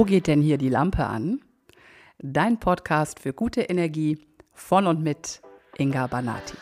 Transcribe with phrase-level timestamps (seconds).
[0.00, 1.42] Wo geht denn hier die Lampe an?
[2.20, 4.18] Dein Podcast für gute Energie
[4.54, 5.42] von und mit
[5.76, 6.56] Inga Banati.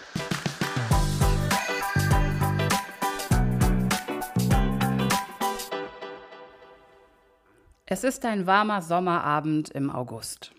[7.87, 10.53] Es ist ein warmer Sommerabend im August.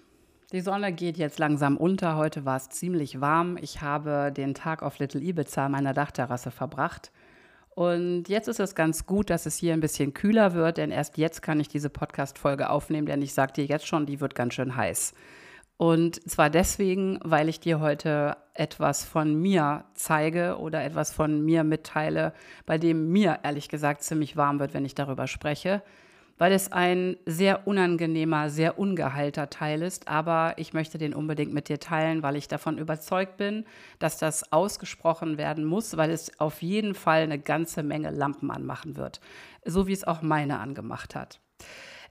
[0.54, 2.16] Die Sonne geht jetzt langsam unter.
[2.16, 3.58] Heute war es ziemlich warm.
[3.60, 7.12] Ich habe den Tag auf Little Ibiza, meiner Dachterrasse, verbracht.
[7.76, 11.18] Und jetzt ist es ganz gut, dass es hier ein bisschen kühler wird, denn erst
[11.18, 14.54] jetzt kann ich diese Podcast-Folge aufnehmen, denn ich sage dir jetzt schon, die wird ganz
[14.56, 15.14] schön heiß.
[15.78, 21.64] Und zwar deswegen, weil ich dir heute etwas von mir zeige oder etwas von mir
[21.64, 22.34] mitteile,
[22.66, 25.82] bei dem mir ehrlich gesagt ziemlich warm wird, wenn ich darüber spreche
[26.40, 30.08] weil es ein sehr unangenehmer, sehr ungeheilter Teil ist.
[30.08, 33.66] Aber ich möchte den unbedingt mit dir teilen, weil ich davon überzeugt bin,
[34.00, 38.96] dass das ausgesprochen werden muss, weil es auf jeden Fall eine ganze Menge Lampen anmachen
[38.96, 39.20] wird,
[39.66, 41.40] so wie es auch meine angemacht hat.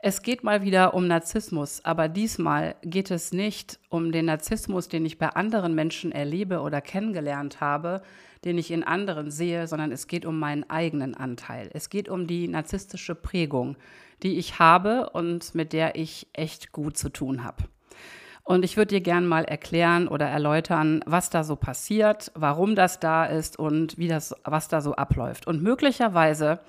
[0.01, 5.05] Es geht mal wieder um Narzissmus, aber diesmal geht es nicht um den Narzissmus, den
[5.05, 8.03] ich bei anderen Menschen erlebe oder kennengelernt habe,
[8.45, 11.71] den ich in anderen sehe, sondern es geht um meinen eigenen Anteil.
[11.73, 13.77] Es geht um die narzisstische Prägung,
[14.23, 17.65] die ich habe und mit der ich echt gut zu tun habe.
[18.49, 22.99] Und ich würde dir gerne mal erklären oder erläutern, was da so passiert, warum das
[22.99, 25.47] da ist und wie das, was da so abläuft.
[25.47, 26.61] Und möglicherweise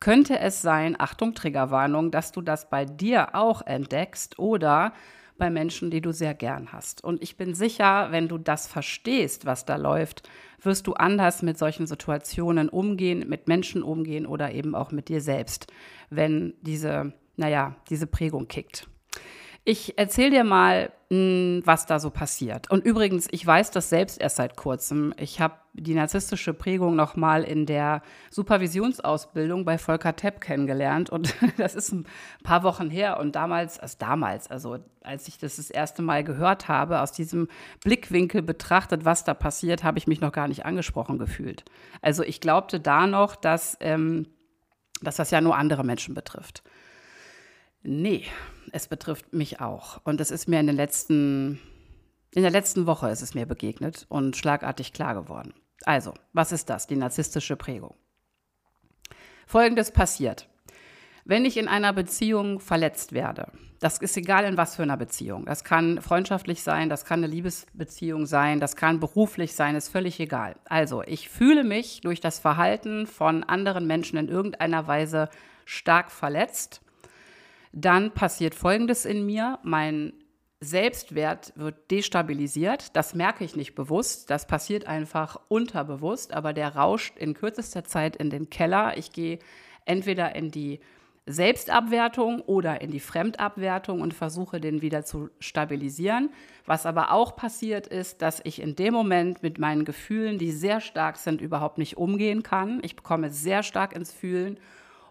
[0.00, 4.92] könnte es sein, Achtung, Triggerwarnung, dass du das bei dir auch entdeckst oder
[5.40, 7.02] bei Menschen, die du sehr gern hast.
[7.02, 10.28] Und ich bin sicher, wenn du das verstehst, was da läuft,
[10.62, 15.20] wirst du anders mit solchen Situationen umgehen, mit Menschen umgehen oder eben auch mit dir
[15.20, 15.66] selbst,
[16.10, 18.86] wenn diese, naja, diese Prägung kickt.
[19.64, 22.70] Ich erzähle dir mal, hm, was da so passiert.
[22.70, 25.12] Und übrigens, ich weiß das selbst erst seit kurzem.
[25.18, 28.00] Ich habe die narzisstische Prägung noch mal in der
[28.30, 31.10] Supervisionsausbildung bei Volker Tepp kennengelernt.
[31.10, 32.06] Und das ist ein
[32.42, 33.20] paar Wochen her.
[33.20, 37.48] Und damals, also damals, also als ich das das erste Mal gehört habe, aus diesem
[37.84, 41.64] Blickwinkel betrachtet, was da passiert, habe ich mich noch gar nicht angesprochen gefühlt.
[42.00, 44.26] Also ich glaubte da noch, dass, ähm,
[45.02, 46.62] dass das ja nur andere Menschen betrifft.
[47.82, 48.24] Nee,
[48.72, 50.00] es betrifft mich auch.
[50.04, 51.60] Und es ist mir in den letzten,
[52.32, 55.54] in der letzten Woche ist es mir begegnet und schlagartig klar geworden.
[55.84, 57.94] Also, was ist das, die narzisstische Prägung?
[59.46, 60.48] Folgendes passiert.
[61.24, 65.46] Wenn ich in einer Beziehung verletzt werde, das ist egal in was für einer Beziehung.
[65.46, 70.20] Das kann freundschaftlich sein, das kann eine Liebesbeziehung sein, das kann beruflich sein, ist völlig
[70.20, 70.56] egal.
[70.66, 75.30] Also, ich fühle mich durch das Verhalten von anderen Menschen in irgendeiner Weise
[75.64, 76.82] stark verletzt
[77.72, 79.58] dann passiert Folgendes in mir.
[79.62, 80.12] Mein
[80.60, 82.94] Selbstwert wird destabilisiert.
[82.94, 84.28] Das merke ich nicht bewusst.
[84.28, 88.98] Das passiert einfach unterbewusst, aber der rauscht in kürzester Zeit in den Keller.
[88.98, 89.38] Ich gehe
[89.86, 90.80] entweder in die
[91.26, 96.30] Selbstabwertung oder in die Fremdabwertung und versuche den wieder zu stabilisieren.
[96.66, 100.80] Was aber auch passiert ist, dass ich in dem Moment mit meinen Gefühlen, die sehr
[100.80, 102.80] stark sind, überhaupt nicht umgehen kann.
[102.82, 104.58] Ich bekomme sehr stark ins Fühlen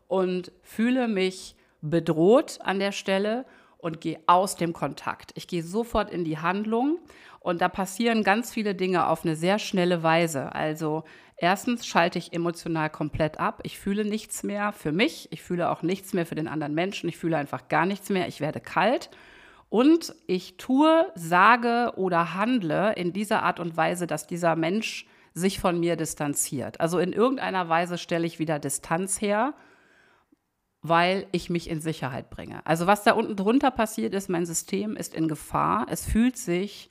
[0.07, 3.45] und fühle mich bedroht an der Stelle
[3.77, 5.31] und gehe aus dem Kontakt.
[5.35, 6.99] Ich gehe sofort in die Handlung
[7.39, 10.53] und da passieren ganz viele Dinge auf eine sehr schnelle Weise.
[10.53, 11.03] Also
[11.37, 13.61] erstens schalte ich emotional komplett ab.
[13.63, 15.29] Ich fühle nichts mehr für mich.
[15.31, 17.07] Ich fühle auch nichts mehr für den anderen Menschen.
[17.07, 18.27] Ich fühle einfach gar nichts mehr.
[18.27, 19.09] Ich werde kalt.
[19.69, 25.59] Und ich tue, sage oder handle in dieser Art und Weise, dass dieser Mensch sich
[25.59, 26.81] von mir distanziert.
[26.81, 29.53] Also in irgendeiner Weise stelle ich wieder Distanz her
[30.81, 32.65] weil ich mich in Sicherheit bringe.
[32.65, 35.87] Also was da unten drunter passiert ist, mein System ist in Gefahr.
[35.89, 36.89] Es fühlt sich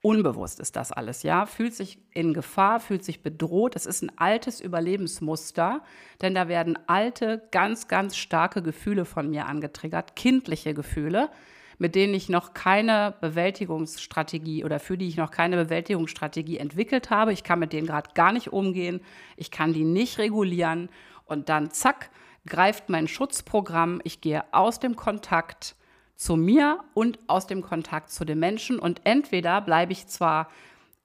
[0.00, 3.74] unbewusst ist das alles, ja, fühlt sich in Gefahr, fühlt sich bedroht.
[3.74, 5.82] Es ist ein altes Überlebensmuster,
[6.22, 11.30] denn da werden alte, ganz, ganz starke Gefühle von mir angetriggert, kindliche Gefühle,
[11.78, 17.32] mit denen ich noch keine Bewältigungsstrategie oder für die ich noch keine Bewältigungsstrategie entwickelt habe.
[17.32, 19.00] Ich kann mit denen gerade gar nicht umgehen,
[19.36, 20.90] ich kann die nicht regulieren
[21.24, 22.10] und dann zack,
[22.48, 24.00] greift mein Schutzprogramm.
[24.04, 25.76] Ich gehe aus dem Kontakt
[26.16, 28.78] zu mir und aus dem Kontakt zu den Menschen.
[28.78, 30.48] Und entweder bleibe ich zwar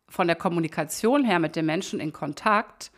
[0.09, 2.91] von der Kommunikation her mit dem Menschen in Kontakt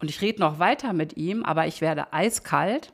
[0.00, 2.92] und ich rede noch weiter mit ihm, aber ich werde eiskalt.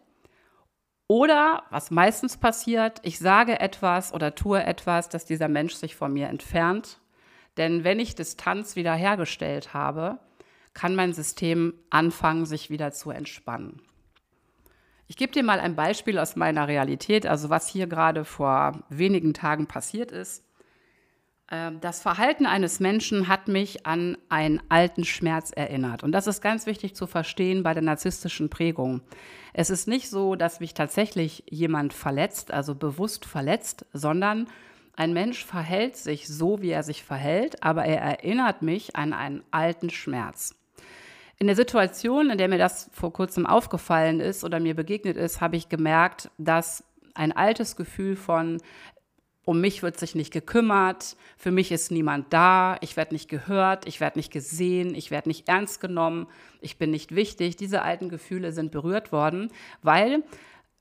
[1.06, 6.12] Oder, was meistens passiert, ich sage etwas oder tue etwas, dass dieser Mensch sich von
[6.14, 7.00] mir entfernt.
[7.58, 10.18] Denn wenn ich Distanz wiederhergestellt habe,
[10.72, 13.82] kann mein System anfangen, sich wieder zu entspannen.
[15.06, 19.34] Ich gebe dir mal ein Beispiel aus meiner Realität, also was hier gerade vor wenigen
[19.34, 20.44] Tagen passiert ist.
[21.50, 26.02] Ähm, das Verhalten eines Menschen hat mich an einen alten Schmerz erinnert.
[26.02, 29.02] Und das ist ganz wichtig zu verstehen bei der narzisstischen Prägung.
[29.52, 34.48] Es ist nicht so, dass mich tatsächlich jemand verletzt, also bewusst verletzt, sondern
[34.96, 39.42] ein Mensch verhält sich so, wie er sich verhält, aber er erinnert mich an einen
[39.50, 40.54] alten Schmerz.
[41.38, 45.40] In der Situation, in der mir das vor kurzem aufgefallen ist oder mir begegnet ist,
[45.40, 46.84] habe ich gemerkt, dass
[47.14, 48.60] ein altes Gefühl von
[49.44, 53.86] um mich wird sich nicht gekümmert, für mich ist niemand da, ich werde nicht gehört,
[53.86, 56.26] ich werde nicht gesehen, ich werde nicht ernst genommen,
[56.62, 57.56] ich bin nicht wichtig.
[57.56, 59.50] Diese alten Gefühle sind berührt worden,
[59.82, 60.22] weil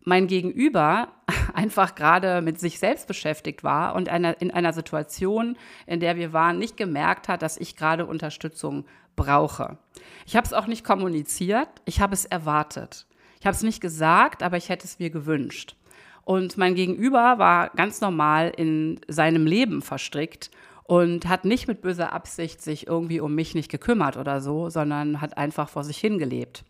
[0.06, 1.10] mein Gegenüber
[1.54, 6.32] einfach gerade mit sich selbst beschäftigt war und einer, in einer Situation, in der wir
[6.32, 8.86] waren, nicht gemerkt hat, dass ich gerade Unterstützung
[9.16, 9.78] brauche.
[10.26, 13.06] Ich habe es auch nicht kommuniziert, ich habe es erwartet.
[13.40, 15.76] Ich habe es nicht gesagt, aber ich hätte es mir gewünscht.
[16.24, 20.50] Und mein Gegenüber war ganz normal in seinem Leben verstrickt
[20.86, 25.20] und hat nicht mit böser Absicht sich irgendwie um mich nicht gekümmert oder so, sondern
[25.20, 26.64] hat einfach vor sich hingelebt.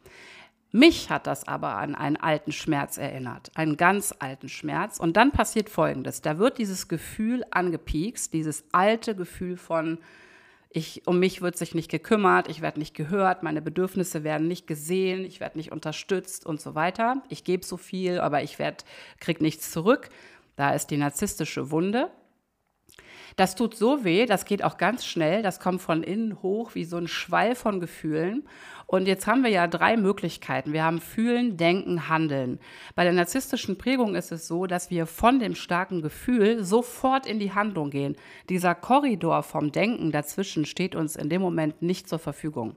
[0.72, 5.00] Mich hat das aber an einen alten Schmerz erinnert, einen ganz alten Schmerz.
[5.00, 6.22] Und dann passiert Folgendes.
[6.22, 10.00] Da wird dieses Gefühl angepiekst, dieses alte Gefühl von,
[10.74, 14.66] ich, um mich wird sich nicht gekümmert, ich werde nicht gehört, meine Bedürfnisse werden nicht
[14.66, 17.22] gesehen, ich werde nicht unterstützt und so weiter.
[17.30, 18.58] Ich gebe so viel, aber ich
[19.20, 20.10] kriege nichts zurück.
[20.56, 22.10] Da ist die narzisstische Wunde.
[23.36, 26.86] Das tut so weh, das geht auch ganz schnell, das kommt von innen hoch wie
[26.86, 28.48] so ein Schwall von Gefühlen.
[28.94, 30.72] Und jetzt haben wir ja drei Möglichkeiten.
[30.72, 32.60] Wir haben Fühlen, Denken, Handeln.
[32.94, 37.40] Bei der narzisstischen Prägung ist es so, dass wir von dem starken Gefühl sofort in
[37.40, 38.16] die Handlung gehen.
[38.50, 42.75] Dieser Korridor vom Denken dazwischen steht uns in dem Moment nicht zur Verfügung.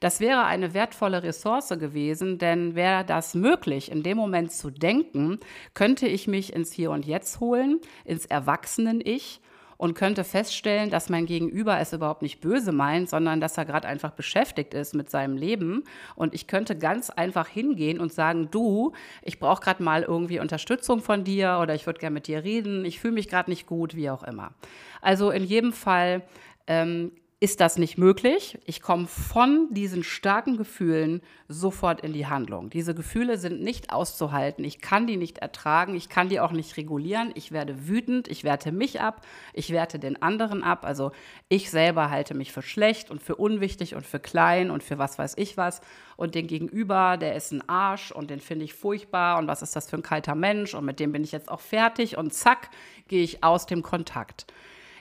[0.00, 5.38] Das wäre eine wertvolle Ressource gewesen, denn wäre das möglich, in dem Moment zu denken,
[5.74, 9.42] könnte ich mich ins Hier und Jetzt holen, ins Erwachsenen-Ich
[9.78, 13.88] und könnte feststellen, dass mein Gegenüber es überhaupt nicht böse meint, sondern dass er gerade
[13.88, 15.84] einfach beschäftigt ist mit seinem Leben.
[16.16, 18.92] Und ich könnte ganz einfach hingehen und sagen, du,
[19.22, 22.84] ich brauche gerade mal irgendwie Unterstützung von dir oder ich würde gerne mit dir reden,
[22.84, 24.52] ich fühle mich gerade nicht gut, wie auch immer.
[25.00, 26.22] Also in jedem Fall
[26.66, 28.58] ähm, ist das nicht möglich.
[28.64, 32.68] Ich komme von diesen starken Gefühlen sofort in die Handlung.
[32.68, 34.64] Diese Gefühle sind nicht auszuhalten.
[34.64, 35.94] Ich kann die nicht ertragen.
[35.94, 37.30] Ich kann die auch nicht regulieren.
[37.36, 38.26] Ich werde wütend.
[38.26, 39.24] Ich werte mich ab.
[39.52, 40.84] Ich werte den anderen ab.
[40.84, 41.12] Also
[41.48, 45.16] ich selber halte mich für schlecht und für unwichtig und für klein und für was
[45.16, 45.80] weiß ich was.
[46.16, 49.38] Und den Gegenüber, der ist ein Arsch und den finde ich furchtbar.
[49.38, 50.74] Und was ist das für ein kalter Mensch?
[50.74, 52.18] Und mit dem bin ich jetzt auch fertig.
[52.18, 52.70] Und zack,
[53.06, 54.46] gehe ich aus dem Kontakt.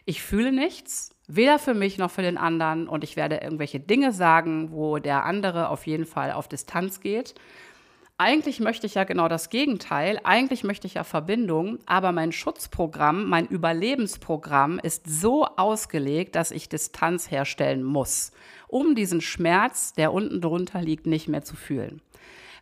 [0.08, 2.88] Ich fühle nichts Weder für mich noch für den anderen.
[2.88, 7.36] Und ich werde irgendwelche Dinge sagen, wo der andere auf jeden Fall auf Distanz geht.
[8.18, 10.20] Eigentlich möchte ich ja genau das Gegenteil.
[10.24, 11.80] Eigentlich möchte ich ja Verbindung.
[11.86, 18.32] Aber mein Schutzprogramm, mein Überlebensprogramm ist so ausgelegt, dass ich Distanz herstellen muss,
[18.70, 22.02] um diesen Schmerz, der unten drunter liegt, nicht mehr zu fühlen.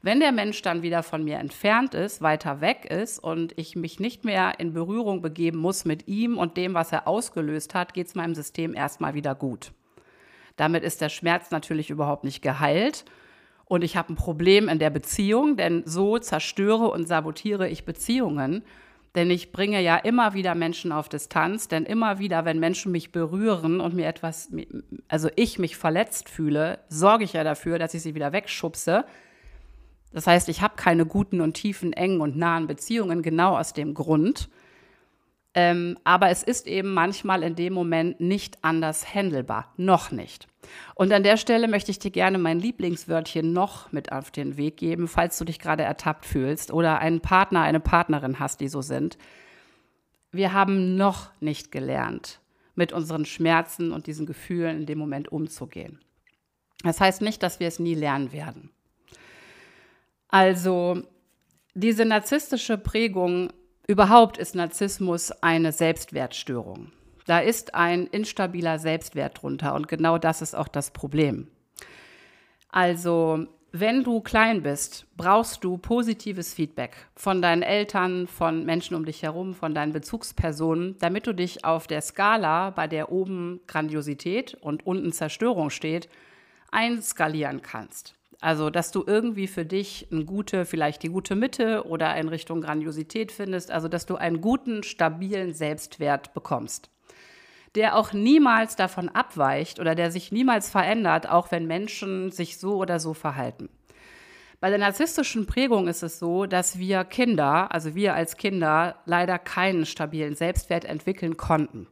[0.05, 3.99] Wenn der Mensch dann wieder von mir entfernt ist, weiter weg ist und ich mich
[3.99, 8.05] nicht mehr in Berührung begeben muss mit ihm und dem, was er ausgelöst hat, geht
[8.05, 9.71] es meinem System erstmal wieder gut.
[10.57, 13.03] Damit ist der Schmerz natürlich überhaupt nicht geheilt.
[13.65, 18.61] Und ich habe ein Problem in der Beziehung, denn so zerstöre und sabotiere ich Beziehungen.
[19.15, 23.11] Denn ich bringe ja immer wieder Menschen auf Distanz, denn immer wieder, wenn Menschen mich
[23.11, 24.51] berühren und mir etwas,
[25.07, 29.05] also ich mich verletzt fühle, sorge ich ja dafür, dass ich sie wieder wegschubse,
[30.15, 33.93] das heißt, ich habe keine guten und tiefen, engen und nahen Beziehungen, genau aus dem
[33.93, 34.47] Grund.
[35.53, 39.73] Ähm, aber es ist eben manchmal in dem Moment nicht anders handelbar.
[39.75, 40.47] Noch nicht.
[40.95, 44.77] Und an der Stelle möchte ich dir gerne mein Lieblingswörtchen noch mit auf den Weg
[44.77, 48.81] geben, falls du dich gerade ertappt fühlst oder einen Partner, eine Partnerin hast, die so
[48.81, 49.17] sind.
[50.31, 52.39] Wir haben noch nicht gelernt,
[52.73, 55.99] mit unseren Schmerzen und diesen Gefühlen in dem Moment umzugehen.
[56.83, 58.69] Das heißt nicht, dass wir es nie lernen werden.
[60.29, 61.01] Also
[61.73, 63.51] diese narzisstische Prägung,
[63.87, 66.91] überhaupt ist Narzissmus eine Selbstwertstörung.
[67.25, 71.47] Da ist ein instabiler Selbstwert drunter und genau das ist auch das Problem.
[72.69, 79.05] Also, wenn du klein bist, brauchst du positives Feedback von deinen Eltern, von Menschen um
[79.05, 84.53] dich herum, von deinen Bezugspersonen, damit du dich auf der Skala, bei der oben Grandiosität
[84.55, 86.09] und unten Zerstörung steht,
[86.71, 88.14] einskalieren kannst.
[88.41, 92.61] Also, dass du irgendwie für dich eine gute, vielleicht die gute Mitte oder in Richtung
[92.61, 96.89] Grandiosität findest, also dass du einen guten, stabilen Selbstwert bekommst,
[97.75, 102.75] der auch niemals davon abweicht oder der sich niemals verändert, auch wenn Menschen sich so
[102.75, 103.69] oder so verhalten.
[104.59, 109.37] Bei der narzisstischen Prägung ist es so, dass wir Kinder, also wir als Kinder, leider
[109.37, 111.87] keinen stabilen Selbstwert entwickeln konnten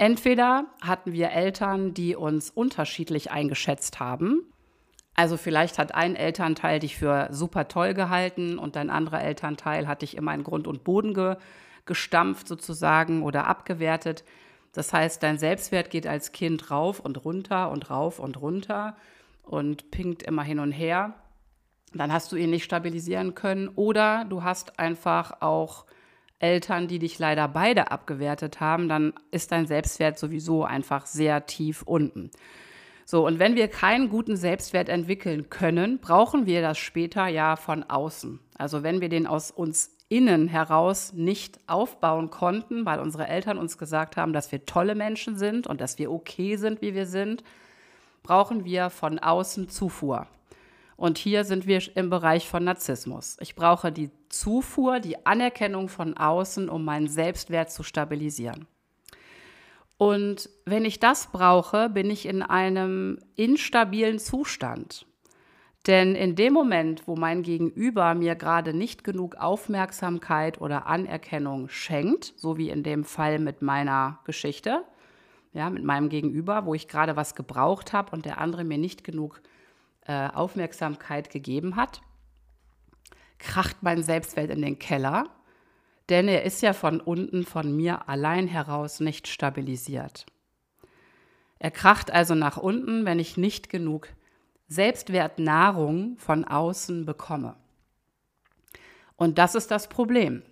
[0.00, 4.50] Entweder hatten wir Eltern, die uns unterschiedlich eingeschätzt haben.
[5.14, 10.02] Also vielleicht hat ein Elternteil dich für super toll gehalten und dein anderer Elternteil hat
[10.02, 11.36] dich immer in Grund und Boden ge
[11.86, 14.22] gestampft sozusagen oder abgewertet.
[14.72, 18.96] Das heißt, dein Selbstwert geht als Kind rauf und runter und rauf und runter
[19.42, 21.14] und pinkt immer hin und her.
[21.92, 23.68] Dann hast du ihn nicht stabilisieren können.
[23.68, 25.86] Oder du hast einfach auch
[26.38, 28.88] Eltern, die dich leider beide abgewertet haben.
[28.88, 32.30] Dann ist dein Selbstwert sowieso einfach sehr tief unten.
[33.10, 37.82] So, und wenn wir keinen guten Selbstwert entwickeln können, brauchen wir das später ja von
[37.82, 38.38] außen.
[38.56, 43.78] Also wenn wir den aus uns innen heraus nicht aufbauen konnten, weil unsere Eltern uns
[43.78, 47.42] gesagt haben, dass wir tolle Menschen sind und dass wir okay sind, wie wir sind,
[48.22, 50.28] brauchen wir von außen Zufuhr.
[50.96, 53.38] Und hier sind wir im Bereich von Narzissmus.
[53.40, 58.68] Ich brauche die Zufuhr, die Anerkennung von außen, um meinen Selbstwert zu stabilisieren.
[60.00, 65.04] Und wenn ich das brauche, bin ich in einem instabilen Zustand.
[65.86, 72.32] Denn in dem Moment, wo mein Gegenüber mir gerade nicht genug Aufmerksamkeit oder Anerkennung schenkt,
[72.38, 74.84] so wie in dem Fall mit meiner Geschichte,
[75.52, 79.04] ja, mit meinem Gegenüber, wo ich gerade was gebraucht habe und der andere mir nicht
[79.04, 79.42] genug
[80.06, 82.00] äh, Aufmerksamkeit gegeben hat,
[83.36, 85.28] kracht mein Selbstwert in den Keller,
[86.10, 90.26] denn er ist ja von unten von mir allein heraus nicht stabilisiert.
[91.58, 94.08] Er kracht also nach unten, wenn ich nicht genug
[94.68, 97.56] Selbstwertnahrung von außen bekomme.
[99.16, 100.42] Und das ist das Problem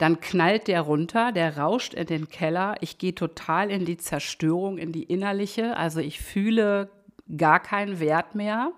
[0.00, 2.76] dann knallt der runter, der rauscht in den Keller.
[2.80, 5.76] Ich gehe total in die Zerstörung, in die innerliche.
[5.76, 6.88] Also ich fühle
[7.36, 8.72] gar keinen Wert mehr.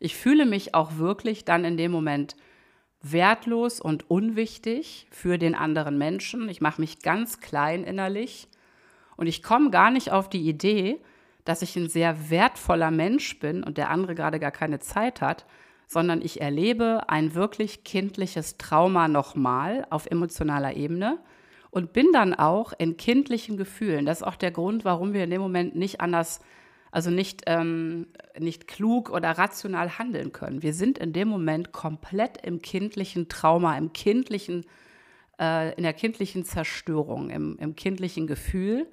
[0.00, 2.36] Ich fühle mich auch wirklich dann in dem Moment
[3.02, 6.48] wertlos und unwichtig für den anderen Menschen.
[6.48, 8.48] Ich mache mich ganz klein innerlich
[9.16, 11.00] und ich komme gar nicht auf die Idee,
[11.44, 15.46] dass ich ein sehr wertvoller Mensch bin und der andere gerade gar keine Zeit hat,
[15.86, 21.18] sondern ich erlebe ein wirklich kindliches Trauma nochmal auf emotionaler Ebene
[21.70, 24.04] und bin dann auch in kindlichen Gefühlen.
[24.04, 26.40] Das ist auch der Grund, warum wir in dem Moment nicht anders,
[26.90, 28.06] also nicht, ähm,
[28.38, 30.62] nicht klug oder rational handeln können.
[30.62, 34.64] Wir sind in dem Moment komplett im kindlichen Trauma, im kindlichen,
[35.40, 38.86] äh, in der kindlichen Zerstörung, im, im kindlichen Gefühl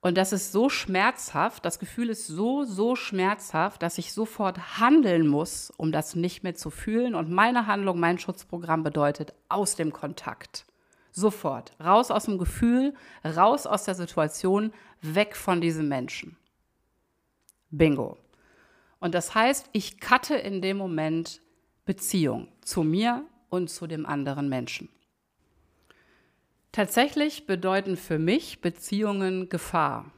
[0.00, 5.26] und das ist so schmerzhaft, das Gefühl ist so, so schmerzhaft, dass ich sofort handeln
[5.26, 7.14] muss, um das nicht mehr zu fühlen.
[7.14, 10.64] Und meine Handlung, mein Schutzprogramm bedeutet aus dem Kontakt.
[11.10, 11.72] Sofort.
[11.78, 14.72] Raus aus dem Gefühl, raus aus der Situation,
[15.02, 16.37] weg von diesem Menschen.
[17.70, 18.18] Bingo.
[19.00, 21.40] Und das heißt, ich cutte in dem Moment
[21.84, 24.88] Beziehung zu mir und zu dem anderen Menschen.
[26.72, 30.12] Tatsächlich bedeuten für mich Beziehungen Gefahr.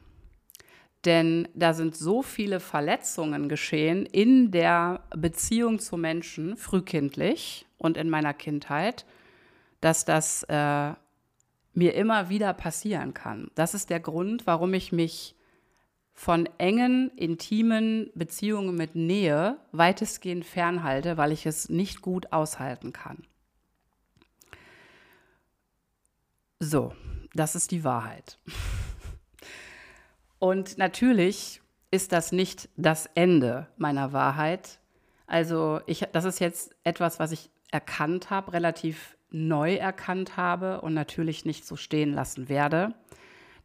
[1.04, 8.10] Denn da sind so viele Verletzungen geschehen in der Beziehung zu Menschen, frühkindlich und in
[8.10, 9.06] meiner Kindheit,
[9.80, 10.92] dass das äh,
[11.72, 13.50] mir immer wieder passieren kann.
[13.54, 15.34] Das ist der Grund, warum ich mich
[16.20, 23.24] von engen, intimen Beziehungen mit Nähe weitestgehend fernhalte, weil ich es nicht gut aushalten kann.
[26.58, 26.92] So,
[27.32, 28.36] das ist die Wahrheit.
[30.38, 34.78] Und natürlich ist das nicht das Ende meiner Wahrheit.
[35.26, 40.92] Also ich, das ist jetzt etwas, was ich erkannt habe, relativ neu erkannt habe und
[40.92, 42.94] natürlich nicht so stehen lassen werde.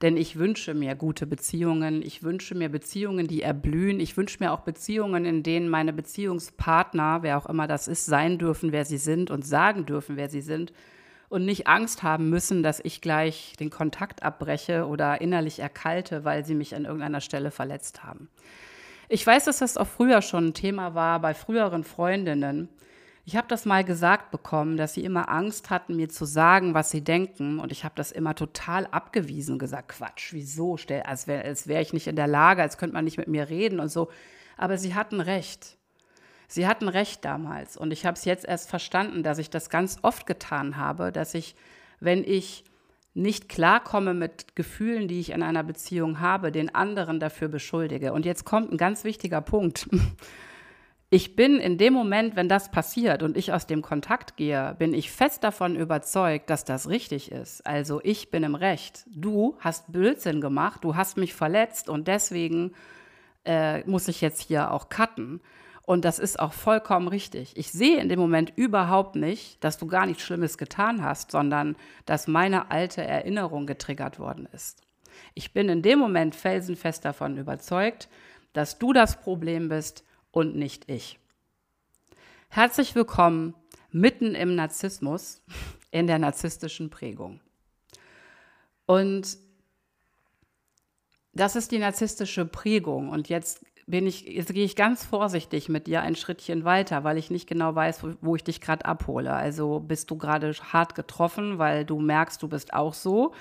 [0.06, 4.52] Denn ich wünsche mir gute Beziehungen, ich wünsche mir Beziehungen, die erblühen, ich wünsche mir
[4.52, 9.00] auch Beziehungen, in denen meine Beziehungspartner, wer auch immer das ist, sein dürfen, wer sie
[9.00, 10.74] sind und sagen dürfen, wer sie sind
[11.28, 16.46] und nicht Angst haben müssen, dass ich gleich den Kontakt abbreche oder innerlich erkalte, weil
[16.46, 18.30] sie mich an irgendeiner Stelle verletzt haben.
[19.10, 22.70] Ich weiß, dass das auch früher schon ein Thema war bei früheren Freundinnen.
[23.28, 26.92] Ich habe das mal gesagt bekommen, dass sie immer Angst hatten, mir zu sagen, was
[26.92, 27.58] sie denken.
[27.58, 30.78] Und ich habe das immer total abgewiesen und gesagt, Quatsch, wieso?
[31.04, 33.80] Als wäre wär ich nicht in der Lage, als könnte man nicht mit mir reden
[33.80, 34.12] und so.
[34.58, 35.76] Aber sie hatten recht.
[36.48, 39.98] Sie hatten recht damals und ich habe es jetzt erst verstanden, dass ich das ganz
[40.04, 41.56] oft getan habe, dass ich,
[42.00, 42.64] wenn ich
[43.16, 48.14] nicht klarkomme mit Gefühlen, die ich in einer Beziehung habe, den anderen dafür beschuldige.
[48.14, 49.90] Und jetzt kommt ein ganz wichtiger Punkt.
[51.16, 54.94] Ich bin in dem Moment, wenn das passiert und ich aus dem Kontakt gehe, bin
[54.94, 57.66] ich fest davon überzeugt, dass das richtig ist.
[57.66, 59.06] Also ich bin im Recht.
[59.16, 62.74] Du hast Blödsinn gemacht, du hast mich verletzt und deswegen
[63.46, 65.40] äh, muss ich jetzt hier auch cutten.
[65.84, 67.56] Und das ist auch vollkommen richtig.
[67.56, 71.78] Ich sehe in dem Moment überhaupt nicht, dass du gar nichts Schlimmes getan hast, sondern
[72.06, 74.82] dass meine alte Erinnerung getriggert worden ist.
[75.34, 78.10] Ich bin in dem Moment felsenfest davon überzeugt,
[78.52, 80.04] dass du das Problem bist
[80.36, 81.18] und nicht ich.
[82.50, 83.56] Herzlich willkommen
[83.92, 85.42] mitten im Narzissmus,
[85.92, 87.40] in der narzisstischen Prägung.
[88.86, 89.38] Und
[91.32, 93.10] das ist die narzisstische Prägung.
[93.10, 97.18] Und jetzt bin ich, jetzt gehe ich ganz vorsichtig mit dir ein Schrittchen weiter, weil
[97.18, 99.32] ich nicht genau weiß, wo, wo ich dich gerade abhole.
[99.32, 103.34] Also bist du gerade hart getroffen, weil du merkst, du bist auch so.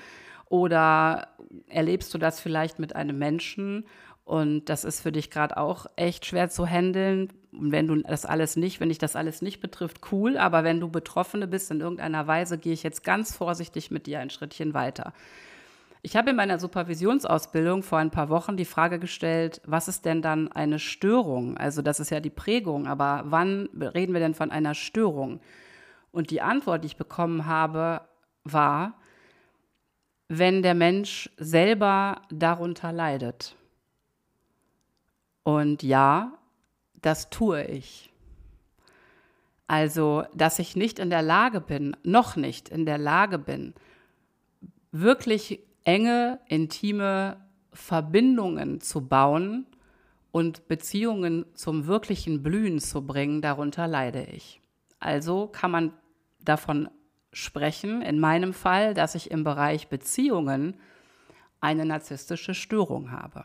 [0.46, 1.34] Oder
[1.66, 3.84] erlebst du das vielleicht mit einem Menschen
[4.24, 7.28] und das ist für dich gerade auch echt schwer zu handeln.
[7.52, 10.38] Und wenn du das alles nicht, wenn dich das alles nicht betrifft, cool.
[10.38, 14.20] Aber wenn du Betroffene bist in irgendeiner Weise, gehe ich jetzt ganz vorsichtig mit dir
[14.20, 15.12] ein Schrittchen weiter.
[16.00, 20.20] Ich habe in meiner Supervisionsausbildung vor ein paar Wochen die Frage gestellt, was ist denn
[20.20, 21.56] dann eine Störung?
[21.56, 25.40] Also das ist ja die Prägung, aber wann reden wir denn von einer Störung?
[26.12, 28.02] Und die Antwort, die ich bekommen habe,
[28.44, 28.94] war,
[30.28, 33.56] wenn der Mensch selber darunter leidet.
[35.44, 36.32] Und ja,
[37.00, 38.12] das tue ich.
[39.66, 43.74] Also, dass ich nicht in der Lage bin, noch nicht in der Lage bin,
[44.90, 47.36] wirklich enge, intime
[47.72, 49.66] Verbindungen zu bauen
[50.32, 54.60] und Beziehungen zum wirklichen Blühen zu bringen, darunter leide ich.
[54.98, 55.92] Also kann man
[56.40, 56.88] davon
[57.32, 60.78] sprechen, in meinem Fall, dass ich im Bereich Beziehungen
[61.60, 63.44] eine narzisstische Störung habe.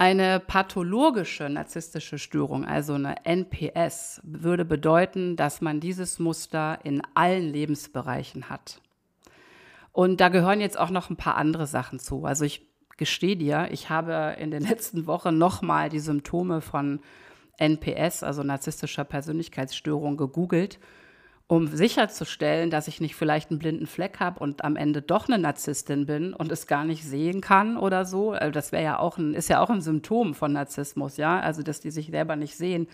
[0.00, 7.52] Eine pathologische narzisstische Störung, also eine NPS, würde bedeuten, dass man dieses Muster in allen
[7.52, 8.80] Lebensbereichen hat.
[9.92, 12.24] Und da gehören jetzt auch noch ein paar andere Sachen zu.
[12.24, 12.66] Also ich
[12.96, 17.00] gestehe dir, ich habe in den letzten Wochen nochmal die Symptome von
[17.58, 20.78] NPS, also narzisstischer Persönlichkeitsstörung, gegoogelt,
[21.50, 25.36] um sicherzustellen, dass ich nicht vielleicht einen blinden Fleck habe und am Ende doch eine
[25.36, 28.30] Narzisstin bin und es gar nicht sehen kann oder so.
[28.30, 31.40] Also das wäre ja auch ein, ist ja auch ein Symptom von Narzissmus, ja.
[31.40, 32.86] Also dass die sich selber nicht sehen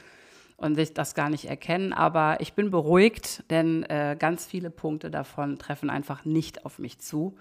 [0.56, 1.92] und sich das gar nicht erkennen.
[1.92, 6.98] Aber ich bin beruhigt, denn äh, ganz viele Punkte davon treffen einfach nicht auf mich
[6.98, 7.36] zu.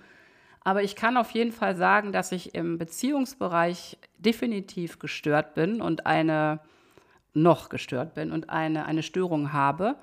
[0.66, 6.08] Aber ich kann auf jeden Fall sagen, dass ich im Beziehungsbereich definitiv gestört bin und
[6.08, 6.60] eine
[7.34, 9.96] noch gestört bin und eine, eine Störung habe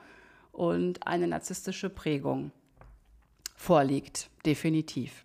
[0.53, 2.53] und eine narzisstische Prägung
[3.57, 5.25] vorliegt, definitiv.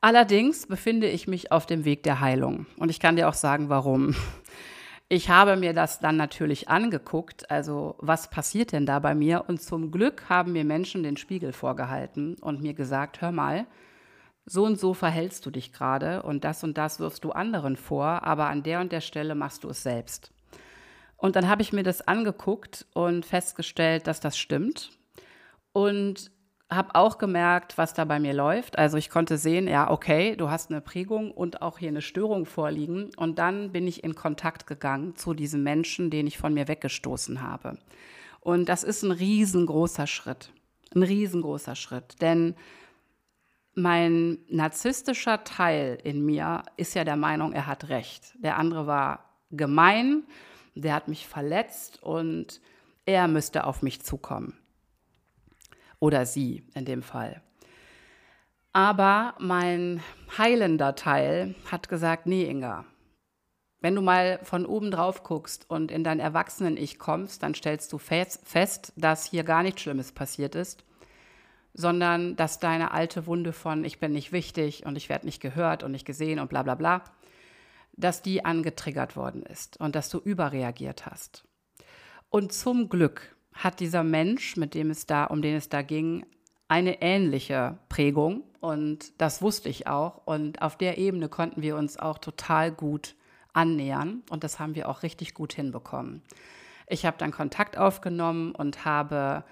[0.00, 3.68] Allerdings befinde ich mich auf dem Weg der Heilung und ich kann dir auch sagen,
[3.68, 4.14] warum.
[5.08, 9.44] Ich habe mir das dann natürlich angeguckt, also was passiert denn da bei mir?
[9.46, 13.66] Und zum Glück haben mir Menschen den Spiegel vorgehalten und mir gesagt, hör mal,
[14.46, 18.24] so und so verhältst du dich gerade und das und das wirfst du anderen vor,
[18.24, 20.32] aber an der und der Stelle machst du es selbst.
[21.16, 24.90] Und dann habe ich mir das angeguckt und festgestellt, dass das stimmt.
[25.72, 26.30] Und
[26.68, 28.76] habe auch gemerkt, was da bei mir läuft.
[28.78, 32.44] Also ich konnte sehen, ja, okay, du hast eine Prägung und auch hier eine Störung
[32.44, 33.10] vorliegen.
[33.16, 37.40] Und dann bin ich in Kontakt gegangen zu diesem Menschen, den ich von mir weggestoßen
[37.40, 37.78] habe.
[38.40, 40.50] Und das ist ein riesengroßer Schritt.
[40.94, 42.20] Ein riesengroßer Schritt.
[42.20, 42.56] Denn
[43.74, 48.34] mein narzisstischer Teil in mir ist ja der Meinung, er hat recht.
[48.42, 50.24] Der andere war gemein,
[50.76, 52.60] der hat mich verletzt und
[53.06, 54.58] er müsste auf mich zukommen.
[55.98, 57.40] Oder sie in dem Fall.
[58.72, 60.02] Aber mein
[60.36, 62.84] heilender Teil hat gesagt, nee, Inga,
[63.80, 67.98] wenn du mal von oben drauf guckst und in dein Erwachsenen-Ich kommst, dann stellst du
[67.98, 70.84] fest, dass hier gar nichts Schlimmes passiert ist,
[71.72, 75.82] sondern dass deine alte Wunde von ich bin nicht wichtig und ich werde nicht gehört
[75.82, 77.04] und nicht gesehen und bla bla bla,
[77.96, 81.44] dass die angetriggert worden ist und dass du überreagiert hast.
[82.28, 86.26] Und zum Glück hat dieser Mensch, mit dem es da, um den es da ging,
[86.68, 91.98] eine ähnliche Prägung und das wusste ich auch und auf der Ebene konnten wir uns
[91.98, 93.14] auch total gut
[93.52, 96.22] annähern und das haben wir auch richtig gut hinbekommen.
[96.88, 99.44] Ich habe dann Kontakt aufgenommen und habe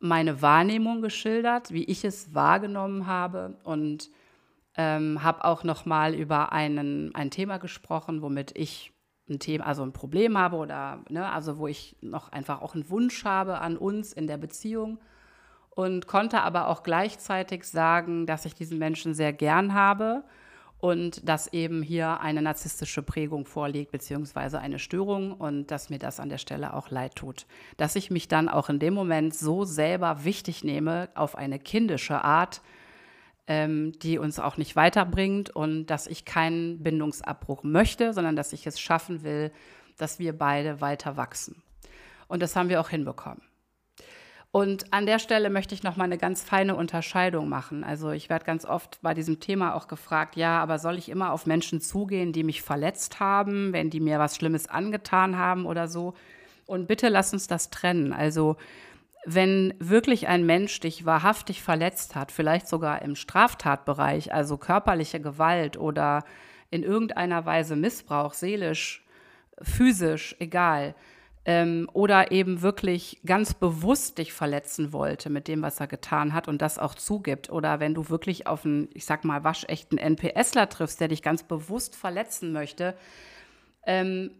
[0.00, 4.10] meine Wahrnehmung geschildert, wie ich es wahrgenommen habe und
[4.78, 8.92] ähm, habe auch noch mal über einen, ein Thema gesprochen, womit ich
[9.28, 12.88] ein Thema, also ein Problem habe oder ne, also wo ich noch einfach auch einen
[12.88, 14.98] Wunsch habe an uns in der Beziehung
[15.70, 20.24] und konnte aber auch gleichzeitig sagen, dass ich diesen Menschen sehr gern habe
[20.78, 26.20] und dass eben hier eine narzisstische Prägung vorliegt, beziehungsweise eine Störung und dass mir das
[26.20, 27.46] an der Stelle auch leid tut.
[27.76, 32.22] Dass ich mich dann auch in dem Moment so selber wichtig nehme, auf eine kindische
[32.24, 32.62] Art,
[33.48, 38.66] ähm, die uns auch nicht weiterbringt und dass ich keinen Bindungsabbruch möchte, sondern dass ich
[38.66, 39.50] es schaffen will,
[39.96, 41.62] dass wir beide weiter wachsen.
[42.28, 43.42] Und das haben wir auch hinbekommen.
[44.50, 47.84] Und an der Stelle möchte ich noch mal eine ganz feine Unterscheidung machen.
[47.84, 51.32] Also ich werde ganz oft bei diesem Thema auch gefragt, ja, aber soll ich immer
[51.32, 55.88] auf Menschen zugehen, die mich verletzt haben, wenn die mir was Schlimmes angetan haben oder
[55.88, 56.14] so?
[56.66, 58.12] Und bitte lass uns das trennen.
[58.12, 58.56] Also
[59.30, 65.76] wenn wirklich ein Mensch dich wahrhaftig verletzt hat, vielleicht sogar im Straftatbereich, also körperliche Gewalt
[65.76, 66.24] oder
[66.70, 69.04] in irgendeiner Weise Missbrauch, seelisch,
[69.60, 70.94] physisch, egal,
[71.44, 76.48] ähm, oder eben wirklich ganz bewusst dich verletzen wollte mit dem, was er getan hat
[76.48, 77.50] und das auch zugibt.
[77.50, 81.42] Oder wenn du wirklich auf einen, ich sag mal, waschechten NPSler triffst, der dich ganz
[81.42, 82.94] bewusst verletzen möchte,
[83.84, 84.30] ähm,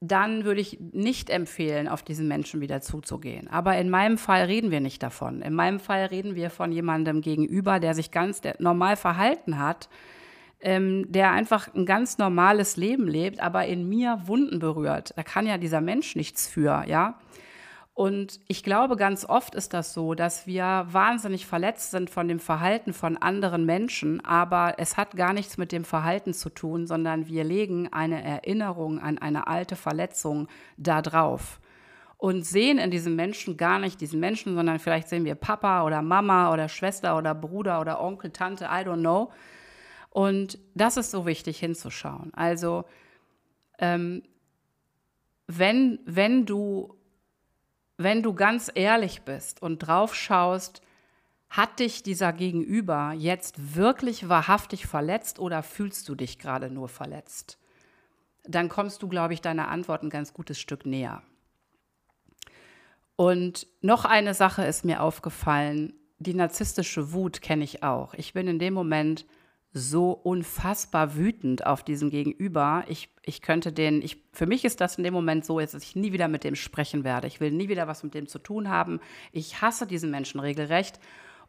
[0.00, 3.48] dann würde ich nicht empfehlen, auf diesen Menschen wieder zuzugehen.
[3.48, 5.42] Aber in meinem Fall reden wir nicht davon.
[5.42, 9.90] In meinem Fall reden wir von jemandem gegenüber, der sich ganz normal verhalten hat,
[10.62, 15.12] ähm, der einfach ein ganz normales Leben lebt, aber in mir Wunden berührt.
[15.16, 17.18] Da kann ja dieser Mensch nichts für, ja.
[18.00, 22.40] Und ich glaube, ganz oft ist das so, dass wir wahnsinnig verletzt sind von dem
[22.40, 27.26] Verhalten von anderen Menschen, aber es hat gar nichts mit dem Verhalten zu tun, sondern
[27.26, 31.60] wir legen eine Erinnerung an eine alte Verletzung da drauf
[32.16, 36.00] und sehen in diesem Menschen gar nicht diesen Menschen, sondern vielleicht sehen wir Papa oder
[36.00, 39.30] Mama oder Schwester oder Bruder oder Onkel, Tante, I don't know.
[40.08, 42.32] Und das ist so wichtig hinzuschauen.
[42.32, 42.86] Also,
[43.78, 44.22] ähm,
[45.46, 46.96] wenn, wenn, du,
[48.02, 50.80] wenn du ganz ehrlich bist und drauf schaust,
[51.50, 57.58] hat dich dieser Gegenüber jetzt wirklich wahrhaftig verletzt oder fühlst du dich gerade nur verletzt?
[58.44, 61.22] Dann kommst du, glaube ich, deiner Antwort ein ganz gutes Stück näher.
[63.16, 65.92] Und noch eine Sache ist mir aufgefallen.
[66.18, 68.14] Die narzisstische Wut kenne ich auch.
[68.14, 69.26] Ich bin in dem Moment
[69.72, 72.84] so unfassbar wütend auf diesen Gegenüber.
[72.88, 75.94] Ich, ich könnte den, ich, für mich ist das in dem Moment so, dass ich
[75.94, 77.28] nie wieder mit dem sprechen werde.
[77.28, 79.00] Ich will nie wieder was mit dem zu tun haben.
[79.32, 80.98] Ich hasse diesen Menschen regelrecht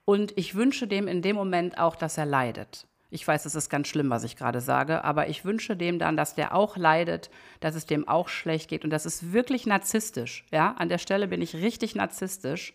[0.06, 2.88] und ich wünsche dem in dem Moment auch, dass er leidet.
[3.10, 6.16] Ich weiß, es ist ganz schlimm, was ich gerade sage, aber ich wünsche dem dann,
[6.16, 7.30] dass der auch leidet,
[7.60, 10.46] dass es dem auch schlecht geht und das ist wirklich narzisstisch.
[10.52, 12.74] Ja, an der Stelle bin ich richtig narzisstisch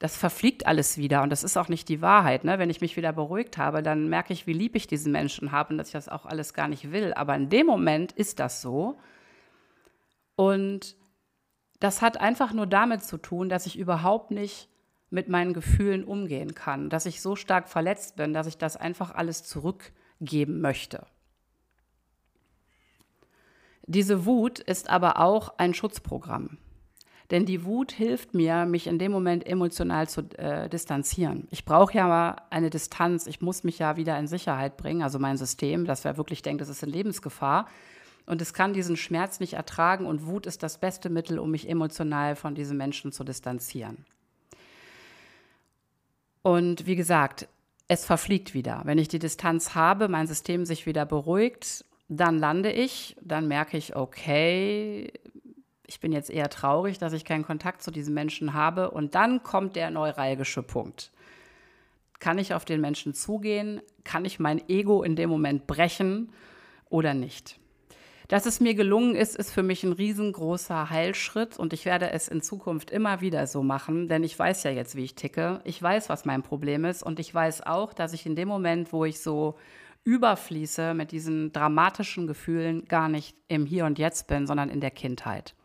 [0.00, 2.42] das verfliegt alles wieder und das ist auch nicht die Wahrheit.
[2.42, 2.58] Ne?
[2.58, 5.74] Wenn ich mich wieder beruhigt habe, dann merke ich, wie lieb ich diesen Menschen habe
[5.74, 7.12] und dass ich das auch alles gar nicht will.
[7.12, 8.98] Aber in dem Moment ist das so.
[10.36, 10.96] Und
[11.80, 14.70] das hat einfach nur damit zu tun, dass ich überhaupt nicht
[15.10, 19.14] mit meinen Gefühlen umgehen kann, dass ich so stark verletzt bin, dass ich das einfach
[19.14, 21.04] alles zurückgeben möchte.
[23.82, 26.56] Diese Wut ist aber auch ein Schutzprogramm.
[27.30, 31.46] Denn die Wut hilft mir, mich in dem Moment emotional zu äh, distanzieren.
[31.50, 33.26] Ich brauche ja eine Distanz.
[33.26, 36.60] Ich muss mich ja wieder in Sicherheit bringen, also mein System, dass wer wirklich denkt,
[36.62, 37.68] es ist in Lebensgefahr.
[38.26, 40.06] Und es kann diesen Schmerz nicht ertragen.
[40.06, 44.04] Und Wut ist das beste Mittel, um mich emotional von diesem Menschen zu distanzieren.
[46.42, 47.48] Und wie gesagt,
[47.88, 48.82] es verfliegt wieder.
[48.84, 53.76] Wenn ich die Distanz habe, mein System sich wieder beruhigt, dann lande ich, dann merke
[53.76, 55.12] ich, okay,
[55.90, 58.92] ich bin jetzt eher traurig, dass ich keinen Kontakt zu diesem Menschen habe.
[58.92, 61.10] Und dann kommt der neuralgische Punkt.
[62.20, 63.82] Kann ich auf den Menschen zugehen?
[64.04, 66.32] Kann ich mein Ego in dem Moment brechen
[66.90, 67.58] oder nicht?
[68.28, 72.28] Dass es mir gelungen ist, ist für mich ein riesengroßer Heilschritt und ich werde es
[72.28, 75.60] in Zukunft immer wieder so machen, denn ich weiß ja jetzt, wie ich ticke.
[75.64, 78.92] Ich weiß, was mein Problem ist und ich weiß auch, dass ich in dem Moment,
[78.92, 79.56] wo ich so
[80.04, 84.92] überfließe mit diesen dramatischen Gefühlen, gar nicht im Hier und Jetzt bin, sondern in der
[84.92, 85.56] Kindheit.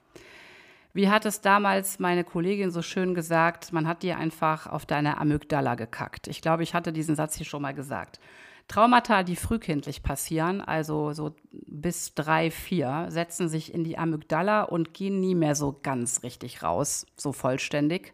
[0.95, 5.17] Wie hat es damals meine Kollegin so schön gesagt, man hat dir einfach auf deine
[5.17, 6.29] Amygdala gekackt.
[6.29, 8.21] Ich glaube, ich hatte diesen Satz hier schon mal gesagt.
[8.69, 14.93] Traumata, die frühkindlich passieren, also so bis drei, vier, setzen sich in die Amygdala und
[14.93, 18.13] gehen nie mehr so ganz richtig raus, so vollständig.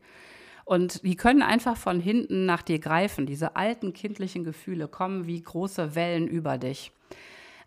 [0.65, 3.28] Und die können einfach von hinten nach dir greifen.
[3.28, 6.91] Diese alten kindlichen Gefühle kommen wie große Wellen über dich.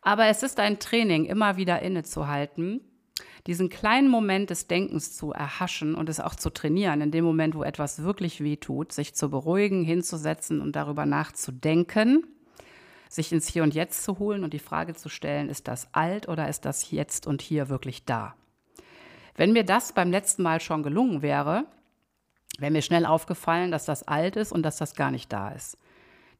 [0.03, 2.81] Aber es ist ein Training, immer wieder innezuhalten
[3.46, 7.55] diesen kleinen Moment des Denkens zu erhaschen und es auch zu trainieren, in dem Moment,
[7.55, 12.27] wo etwas wirklich weh tut, sich zu beruhigen, hinzusetzen und darüber nachzudenken,
[13.09, 16.29] sich ins Hier und Jetzt zu holen und die Frage zu stellen, ist das alt
[16.29, 18.35] oder ist das jetzt und hier wirklich da?
[19.37, 21.66] Wenn mir das beim letzten Mal schon gelungen wäre,
[22.59, 25.77] wäre mir schnell aufgefallen, dass das alt ist und dass das gar nicht da ist.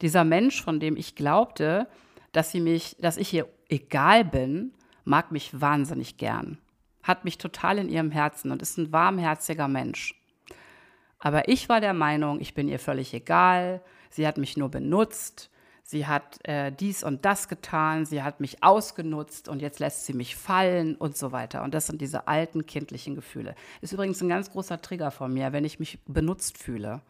[0.01, 1.87] Dieser Mensch, von dem ich glaubte,
[2.33, 4.73] dass, sie mich, dass ich ihr egal bin,
[5.05, 6.59] mag mich wahnsinnig gern
[7.05, 10.21] hat mich total in ihrem Herzen und ist ein warmherziger Mensch.
[11.21, 15.51] Aber ich war der Meinung, ich bin ihr völlig egal, sie hat mich nur benutzt,
[15.83, 20.15] sie hat äh, dies und das getan, sie hat mich ausgenutzt und jetzt lässt sie
[20.15, 21.63] mich fallen und so weiter.
[21.63, 23.55] Und das sind diese alten kindlichen Gefühle.
[23.81, 27.03] Ist übrigens ein ganz großer Trigger von mir, wenn ich mich benutzt fühle.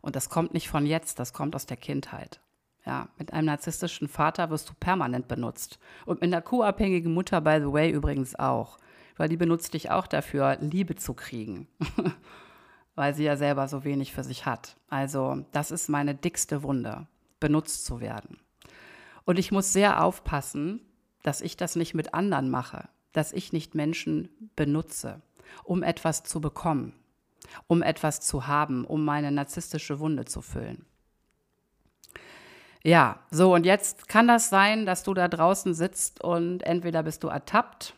[0.00, 2.40] Und das kommt nicht von jetzt, das kommt aus der Kindheit.
[2.84, 5.80] Ja, mit einem narzisstischen Vater wirst du permanent benutzt.
[6.04, 8.78] Und mit einer co-abhängigen Mutter, by the way, übrigens auch.
[9.16, 11.68] Weil die benutzt dich auch dafür, Liebe zu kriegen.
[12.96, 14.76] weil sie ja selber so wenig für sich hat.
[14.88, 17.06] Also, das ist meine dickste Wunde
[17.38, 18.40] benutzt zu werden.
[19.24, 20.80] Und ich muss sehr aufpassen,
[21.22, 25.20] dass ich das nicht mit anderen mache, dass ich nicht Menschen benutze,
[25.62, 26.94] um etwas zu bekommen,
[27.66, 30.86] um etwas zu haben, um meine narzisstische Wunde zu füllen.
[32.82, 37.24] Ja, so und jetzt kann das sein, dass du da draußen sitzt und entweder bist
[37.24, 37.94] du ertappt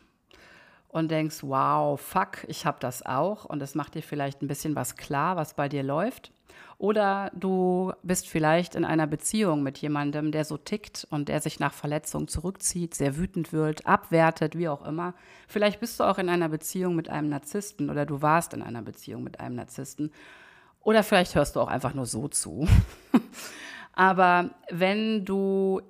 [0.89, 4.75] und denkst, wow, fuck, ich habe das auch und es macht dir vielleicht ein bisschen
[4.75, 6.31] was klar, was bei dir läuft.
[6.79, 11.59] Oder du bist vielleicht in einer Beziehung mit jemandem, der so tickt und der sich
[11.59, 15.13] nach Verletzung zurückzieht, sehr wütend wird, abwertet, wie auch immer.
[15.47, 18.81] Vielleicht bist du auch in einer Beziehung mit einem Narzissten oder du warst in einer
[18.81, 20.11] Beziehung mit einem Narzissten.
[20.81, 22.65] Oder vielleicht hörst du auch einfach nur so zu.
[23.93, 25.81] Aber wenn du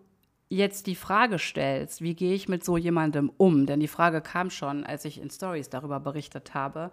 [0.50, 4.50] jetzt die Frage stellst, wie gehe ich mit so jemandem um, denn die Frage kam
[4.50, 6.92] schon, als ich in Stories darüber berichtet habe,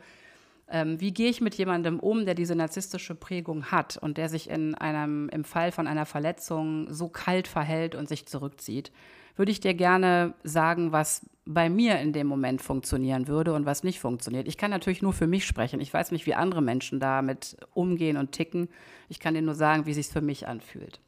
[0.68, 4.50] ähm, wie gehe ich mit jemandem um, der diese narzisstische Prägung hat und der sich
[4.50, 8.90] in einem, im Fall von einer Verletzung so kalt verhält und sich zurückzieht?
[9.36, 13.84] Würde ich dir gerne sagen, was bei mir in dem Moment funktionieren würde und was
[13.84, 14.48] nicht funktioniert.
[14.48, 15.80] Ich kann natürlich nur für mich sprechen.
[15.80, 18.68] Ich weiß nicht, wie andere Menschen damit umgehen und ticken.
[19.08, 21.00] Ich kann dir nur sagen, wie es sich für mich anfühlt.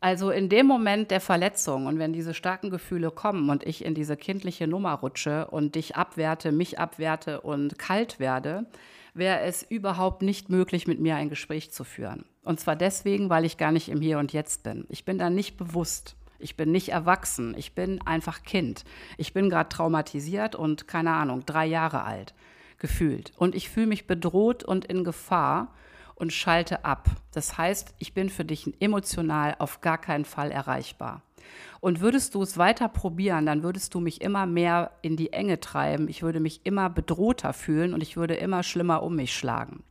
[0.00, 3.94] Also in dem Moment der Verletzung und wenn diese starken Gefühle kommen und ich in
[3.94, 8.66] diese kindliche Nummer rutsche und dich abwerte, mich abwerte und kalt werde,
[9.14, 12.24] wäre es überhaupt nicht möglich, mit mir ein Gespräch zu führen.
[12.44, 14.86] Und zwar deswegen, weil ich gar nicht im Hier und Jetzt bin.
[14.88, 16.14] Ich bin da nicht bewusst.
[16.38, 17.56] Ich bin nicht erwachsen.
[17.58, 18.84] Ich bin einfach Kind.
[19.16, 22.34] Ich bin gerade traumatisiert und keine Ahnung, drei Jahre alt
[22.78, 23.32] gefühlt.
[23.36, 25.74] Und ich fühle mich bedroht und in Gefahr
[26.18, 27.08] und schalte ab.
[27.32, 31.22] Das heißt, ich bin für dich emotional auf gar keinen Fall erreichbar.
[31.80, 35.60] Und würdest du es weiter probieren, dann würdest du mich immer mehr in die Enge
[35.60, 36.08] treiben.
[36.08, 39.84] Ich würde mich immer bedrohter fühlen und ich würde immer schlimmer um mich schlagen.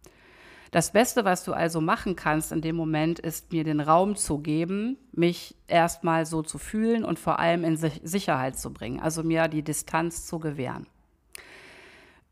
[0.72, 4.40] Das Beste, was du also machen kannst in dem Moment, ist mir den Raum zu
[4.40, 9.48] geben, mich erstmal so zu fühlen und vor allem in Sicherheit zu bringen, also mir
[9.48, 10.86] die Distanz zu gewähren.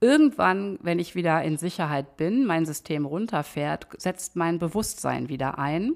[0.02, 5.94] Irgendwann, wenn ich wieder in Sicherheit bin, mein System runterfährt, setzt mein Bewusstsein wieder ein.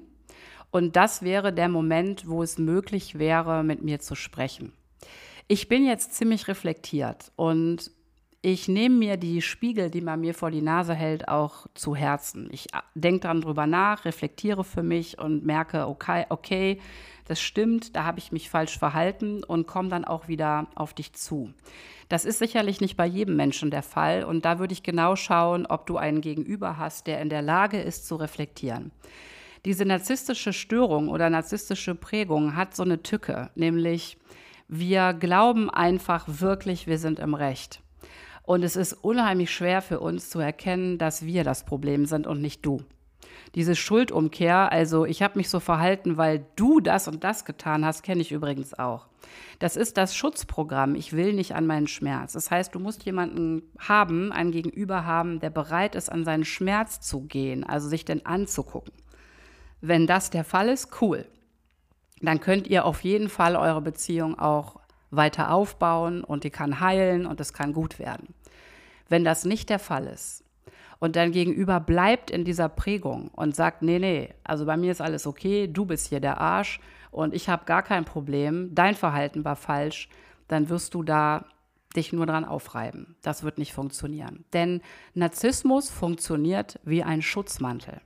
[0.70, 4.72] Und das wäre der Moment, wo es möglich wäre, mit mir zu sprechen.
[5.48, 7.90] Ich bin jetzt ziemlich reflektiert und
[8.42, 12.48] ich nehme mir die Spiegel, die man mir vor die Nase hält, auch zu Herzen.
[12.52, 16.80] Ich denke dann drüber nach, reflektiere für mich und merke, okay, okay,
[17.30, 21.12] das stimmt, da habe ich mich falsch verhalten und komme dann auch wieder auf dich
[21.12, 21.54] zu.
[22.08, 25.64] Das ist sicherlich nicht bei jedem Menschen der Fall und da würde ich genau schauen,
[25.64, 28.90] ob du einen Gegenüber hast, der in der Lage ist zu reflektieren.
[29.64, 34.18] Diese narzisstische Störung oder narzisstische Prägung hat so eine Tücke, nämlich
[34.66, 37.80] wir glauben einfach wirklich, wir sind im Recht.
[38.42, 42.40] Und es ist unheimlich schwer für uns zu erkennen, dass wir das Problem sind und
[42.40, 42.82] nicht du
[43.54, 48.02] diese Schuldumkehr, also ich habe mich so verhalten, weil du das und das getan hast,
[48.02, 49.06] kenne ich übrigens auch.
[49.58, 50.94] Das ist das Schutzprogramm.
[50.94, 52.32] Ich will nicht an meinen Schmerz.
[52.32, 57.00] Das heißt, du musst jemanden haben, einen Gegenüber haben, der bereit ist, an seinen Schmerz
[57.00, 58.92] zu gehen, also sich denn anzugucken.
[59.80, 61.26] Wenn das der Fall ist, cool.
[62.20, 67.26] Dann könnt ihr auf jeden Fall eure Beziehung auch weiter aufbauen und die kann heilen
[67.26, 68.34] und es kann gut werden.
[69.08, 70.44] Wenn das nicht der Fall ist,
[71.00, 75.00] und dein Gegenüber bleibt in dieser Prägung und sagt, nee, nee, also bei mir ist
[75.00, 76.78] alles okay, du bist hier der Arsch
[77.10, 80.08] und ich habe gar kein Problem, dein Verhalten war falsch,
[80.46, 81.46] dann wirst du da
[81.96, 83.16] dich nur dran aufreiben.
[83.22, 84.44] Das wird nicht funktionieren.
[84.52, 84.80] Denn
[85.14, 88.00] Narzissmus funktioniert wie ein Schutzmantel.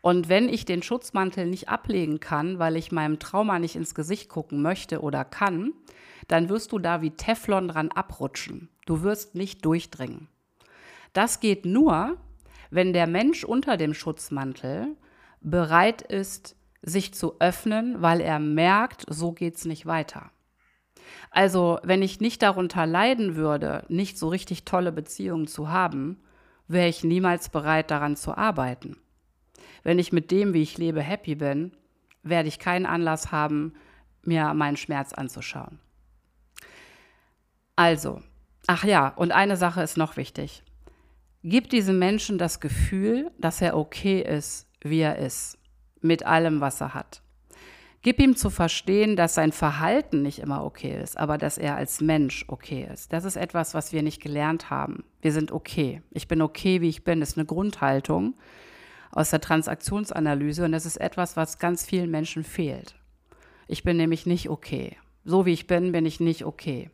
[0.00, 4.28] Und wenn ich den Schutzmantel nicht ablegen kann, weil ich meinem Trauma nicht ins Gesicht
[4.28, 5.72] gucken möchte oder kann,
[6.26, 8.68] dann wirst du da wie Teflon dran abrutschen.
[8.86, 10.26] Du wirst nicht durchdringen.
[11.12, 12.16] Das geht nur,
[12.70, 14.96] wenn der Mensch unter dem Schutzmantel
[15.40, 20.30] bereit ist, sich zu öffnen, weil er merkt, so geht es nicht weiter.
[21.30, 26.20] Also, wenn ich nicht darunter leiden würde, nicht so richtig tolle Beziehungen zu haben,
[26.68, 28.96] wäre ich niemals bereit, daran zu arbeiten.
[29.82, 31.72] Wenn ich mit dem, wie ich lebe, happy bin,
[32.22, 33.74] werde ich keinen Anlass haben,
[34.22, 35.78] mir meinen Schmerz anzuschauen.
[37.76, 38.22] Also,
[38.66, 40.62] ach ja, und eine Sache ist noch wichtig.
[41.44, 45.58] Gib diesem Menschen das Gefühl, dass er okay ist, wie er ist,
[46.00, 47.20] mit allem, was er hat.
[48.02, 52.00] Gib ihm zu verstehen, dass sein Verhalten nicht immer okay ist, aber dass er als
[52.00, 53.12] Mensch okay ist.
[53.12, 55.04] Das ist etwas, was wir nicht gelernt haben.
[55.20, 56.02] Wir sind okay.
[56.10, 57.18] Ich bin okay, wie ich bin.
[57.18, 58.34] Das ist eine Grundhaltung
[59.10, 62.94] aus der Transaktionsanalyse und das ist etwas, was ganz vielen Menschen fehlt.
[63.66, 64.96] Ich bin nämlich nicht okay.
[65.24, 66.90] So wie ich bin, bin ich nicht okay.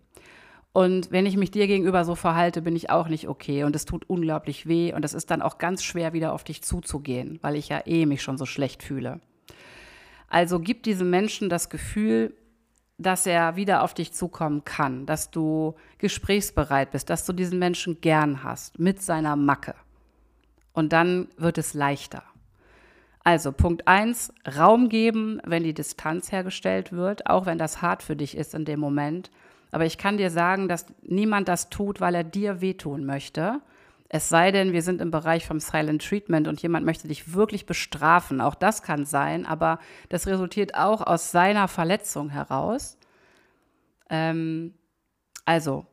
[0.72, 3.64] Und wenn ich mich dir gegenüber so verhalte, bin ich auch nicht okay.
[3.64, 4.92] Und es tut unglaublich weh.
[4.92, 8.06] Und es ist dann auch ganz schwer, wieder auf dich zuzugehen, weil ich ja eh
[8.06, 9.20] mich schon so schlecht fühle.
[10.28, 12.34] Also gib diesem Menschen das Gefühl,
[12.98, 18.00] dass er wieder auf dich zukommen kann, dass du gesprächsbereit bist, dass du diesen Menschen
[18.00, 19.74] gern hast mit seiner Macke.
[20.72, 22.22] Und dann wird es leichter.
[23.24, 28.16] Also Punkt 1, Raum geben, wenn die Distanz hergestellt wird, auch wenn das hart für
[28.16, 29.30] dich ist in dem Moment.
[29.70, 33.60] Aber ich kann dir sagen, dass niemand das tut, weil er dir wehtun möchte,
[34.10, 37.66] es sei denn, wir sind im Bereich vom Silent Treatment und jemand möchte dich wirklich
[37.66, 38.40] bestrafen.
[38.40, 39.78] Auch das kann sein, aber
[40.08, 42.96] das resultiert auch aus seiner Verletzung heraus.
[44.08, 44.72] Ähm,
[45.44, 45.86] also,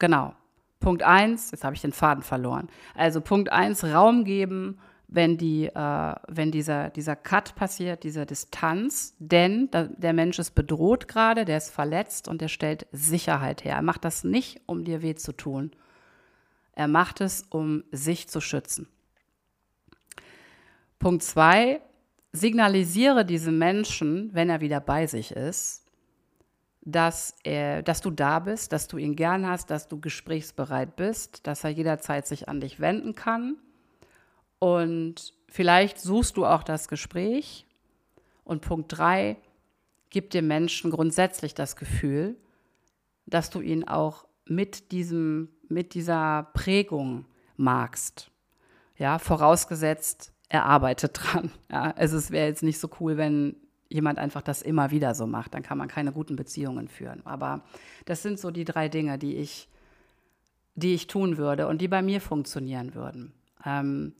[0.00, 0.34] genau.
[0.80, 2.68] Punkt 1, jetzt habe ich den Faden verloren.
[2.96, 4.80] Also Punkt 1, Raum geben,
[5.14, 10.52] wenn, die, äh, wenn dieser, dieser Cut passiert, diese Distanz, denn da, der Mensch ist
[10.52, 13.76] bedroht gerade, der ist verletzt und der stellt Sicherheit her.
[13.76, 15.72] Er macht das nicht, um dir weh zu tun
[16.74, 18.88] er macht es, um sich zu schützen.
[20.98, 21.80] Punkt zwei,
[22.32, 25.84] signalisiere diesem Menschen, wenn er wieder bei sich ist,
[26.80, 31.46] dass, er, dass du da bist, dass du ihn gern hast, dass du gesprächsbereit bist,
[31.46, 33.56] dass er jederzeit sich an dich wenden kann.
[34.62, 37.66] Und vielleicht suchst du auch das Gespräch.
[38.44, 39.36] Und Punkt drei,
[40.08, 42.36] gib dem Menschen grundsätzlich das Gefühl,
[43.26, 48.30] dass du ihn auch mit diesem mit dieser Prägung magst.
[48.96, 51.50] Ja, vorausgesetzt, er arbeitet dran.
[51.68, 53.56] Ja, also es wäre jetzt nicht so cool, wenn
[53.88, 55.54] jemand einfach das immer wieder so macht.
[55.54, 57.26] Dann kann man keine guten Beziehungen führen.
[57.26, 57.64] Aber
[58.04, 59.68] das sind so die drei Dinge, die ich,
[60.76, 63.32] die ich tun würde und die bei mir funktionieren würden.
[63.66, 64.14] Ähm,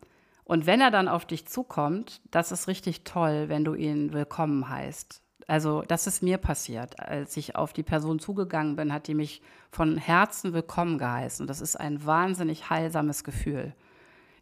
[0.45, 4.69] und wenn er dann auf dich zukommt, das ist richtig toll, wenn du ihn willkommen
[4.69, 5.23] heißt.
[5.47, 6.99] Also das ist mir passiert.
[7.01, 11.47] Als ich auf die Person zugegangen bin, hat die mich von Herzen willkommen geheißen.
[11.47, 13.75] Das ist ein wahnsinnig heilsames Gefühl.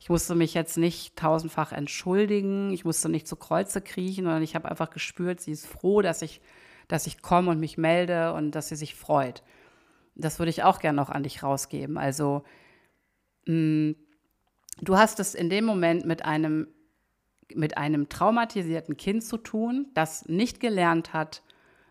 [0.01, 4.55] Ich musste mich jetzt nicht tausendfach entschuldigen, ich musste nicht zu Kreuze kriechen, sondern ich
[4.55, 6.41] habe einfach gespürt, sie ist froh, dass ich,
[6.89, 9.43] dass ich komme und mich melde und dass sie sich freut.
[10.15, 11.99] Das würde ich auch gerne noch an dich rausgeben.
[11.99, 12.45] Also
[13.47, 13.95] mh, mm,
[14.81, 16.69] du hast es in dem Moment mit einem
[17.55, 21.43] mit einem traumatisierten Kind zu tun, das nicht gelernt hat,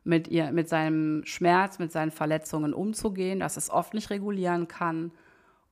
[0.04, 5.12] mit, ihr, mit seinem Schmerz, mit seinen Verletzungen umzugehen, das es oft nicht regulieren kann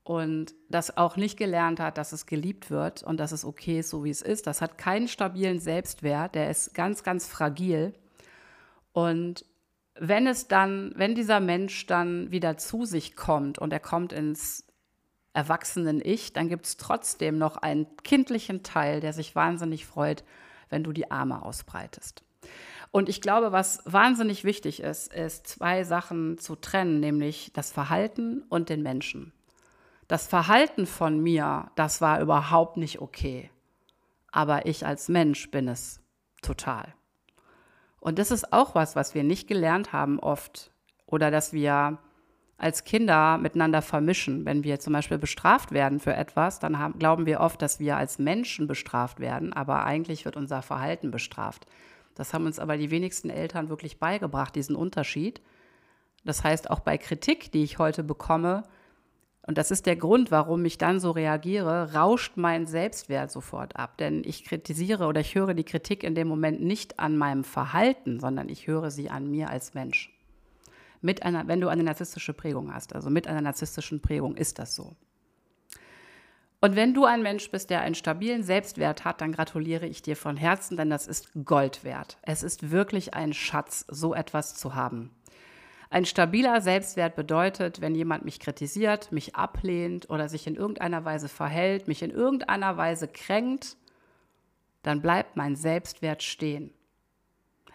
[0.04, 3.90] und das auch nicht gelernt hat, dass es geliebt wird und dass es okay ist,
[3.90, 4.48] so wie es ist.
[4.48, 7.94] Das hat keinen stabilen Selbstwert, der ist ganz, ganz fragil.
[8.94, 9.46] Und
[10.00, 14.67] wenn es dann, wenn dieser Mensch dann wieder zu sich kommt und er kommt ins
[15.38, 20.24] erwachsenen Ich, dann gibt es trotzdem noch einen kindlichen Teil, der sich wahnsinnig freut,
[20.70, 22.24] wenn du die Arme ausbreitest.
[22.90, 28.46] Und ich glaube, was wahnsinnig wichtig ist, ist zwei Sachen zu trennen, nämlich das Verhalten
[28.50, 29.32] und den Menschen.
[30.08, 33.52] Das Verhalten von mir, das war überhaupt nicht okay.
[34.32, 36.00] Aber ich als Mensch bin es
[36.42, 36.96] total.
[38.00, 40.72] Und das ist auch was, was wir nicht gelernt haben oft.
[41.06, 42.00] Oder dass wir
[42.58, 44.46] als Kinder miteinander vermischen.
[44.46, 47.98] Wenn wir zum Beispiel bestraft werden für etwas, dann haben, glauben wir oft, dass wir
[47.98, 51.68] als Menschen bestraft werden, aber eigentlich wird unser Verhalten bestraft.
[52.16, 55.40] Das haben uns aber die wenigsten Eltern wirklich beigebracht, diesen Unterschied.
[56.26, 58.64] Das heißt, auch bei Kritik, die ich heute bekomme,
[59.46, 63.98] und das ist der Grund, warum ich dann so reagiere, rauscht mein Selbstwert sofort ab.
[63.98, 68.20] Denn ich kritisiere oder ich höre die Kritik in dem Moment nicht an meinem Verhalten,
[68.20, 70.17] sondern ich höre sie an mir als Mensch
[71.02, 72.96] mit einer, wenn du eine narzisstische Prägung hast.
[72.96, 74.96] Also mit einer narzisstischen Prägung ist das so.
[76.60, 80.16] Und wenn du ein Mensch bist, der einen stabilen Selbstwert hat, dann gratuliere ich dir
[80.16, 82.18] von Herzen, denn das ist Gold wert.
[82.24, 85.12] Es ist wirklich ein Schatz, so etwas zu haben.
[85.90, 91.30] Ein stabiler Selbstwert bedeutet, wenn jemand mich kritisiert, mich ablehnt oder sich in irgendeiner Weise
[91.30, 93.78] verhält, mich in irgendeiner Weise kränkt,
[94.82, 96.74] dann bleibt mein Selbstwert stehen.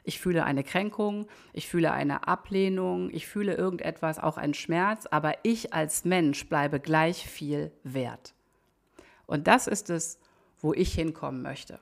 [0.04, 5.34] Ich fühle eine Kränkung, ich fühle eine Ablehnung, ich fühle irgendetwas, auch einen Schmerz, aber
[5.42, 8.34] ich als Mensch bleibe gleich viel wert.
[9.26, 10.18] Und das ist es,
[10.60, 11.78] wo ich hinkommen möchte,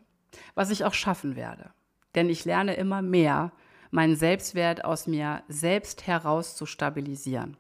[0.55, 1.71] was ich auch schaffen werde.
[2.15, 3.53] Denn ich lerne immer mehr,
[3.91, 7.57] meinen Selbstwert aus mir selbst heraus zu stabilisieren.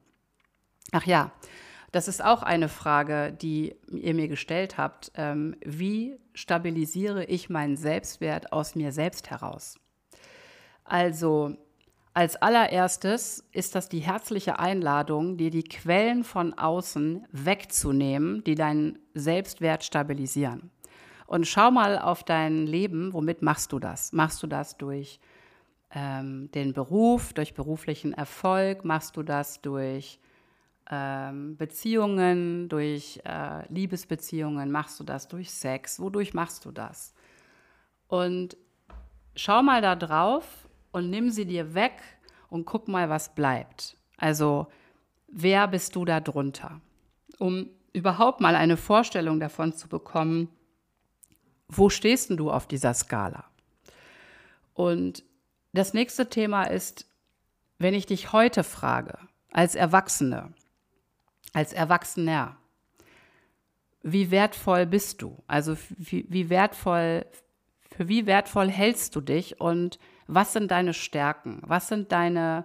[0.92, 1.32] Ach ja,
[1.92, 5.10] das ist auch eine Frage, die ihr mir gestellt habt.
[5.16, 9.79] Ähm, wie stabilisiere ich meinen Selbstwert aus mir selbst heraus?
[10.90, 11.56] Also
[12.14, 18.98] als allererstes ist das die herzliche Einladung, dir die Quellen von außen wegzunehmen, die deinen
[19.14, 20.72] Selbstwert stabilisieren.
[21.28, 24.12] Und schau mal auf dein Leben, womit machst du das?
[24.12, 25.20] Machst du das durch
[25.94, 28.84] ähm, den Beruf, durch beruflichen Erfolg?
[28.84, 30.18] Machst du das durch
[30.90, 34.72] ähm, Beziehungen, durch äh, Liebesbeziehungen?
[34.72, 36.00] Machst du das durch Sex?
[36.00, 37.14] Wodurch machst du das?
[38.08, 38.56] Und
[39.36, 42.02] schau mal da drauf und nimm sie dir weg
[42.48, 43.96] und guck mal, was bleibt.
[44.16, 44.66] Also,
[45.28, 46.80] wer bist du da drunter?
[47.38, 50.48] Um überhaupt mal eine Vorstellung davon zu bekommen,
[51.68, 53.44] wo stehst du auf dieser Skala?
[54.74, 55.24] Und
[55.72, 57.06] das nächste Thema ist,
[57.78, 59.18] wenn ich dich heute frage,
[59.52, 60.52] als Erwachsene,
[61.52, 62.56] als Erwachsener,
[64.02, 65.42] wie wertvoll bist du?
[65.46, 67.26] Also wie, wie wertvoll,
[67.90, 69.98] für wie wertvoll hältst du dich und
[70.32, 71.60] was sind deine Stärken?
[71.66, 72.64] Was sind deine,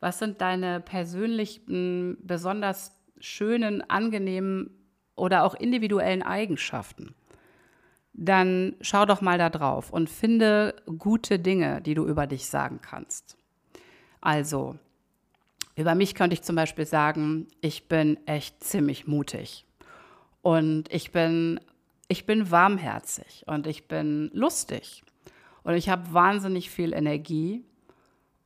[0.00, 4.70] was sind deine persönlichen, besonders schönen, angenehmen
[5.14, 7.14] oder auch individuellen Eigenschaften?
[8.14, 12.80] Dann schau doch mal da drauf und finde gute Dinge, die du über dich sagen
[12.80, 13.36] kannst.
[14.20, 14.78] Also,
[15.76, 19.66] über mich könnte ich zum Beispiel sagen, ich bin echt ziemlich mutig.
[20.40, 21.60] Und ich bin,
[22.08, 25.03] ich bin warmherzig und ich bin lustig.
[25.64, 27.64] Und ich habe wahnsinnig viel Energie.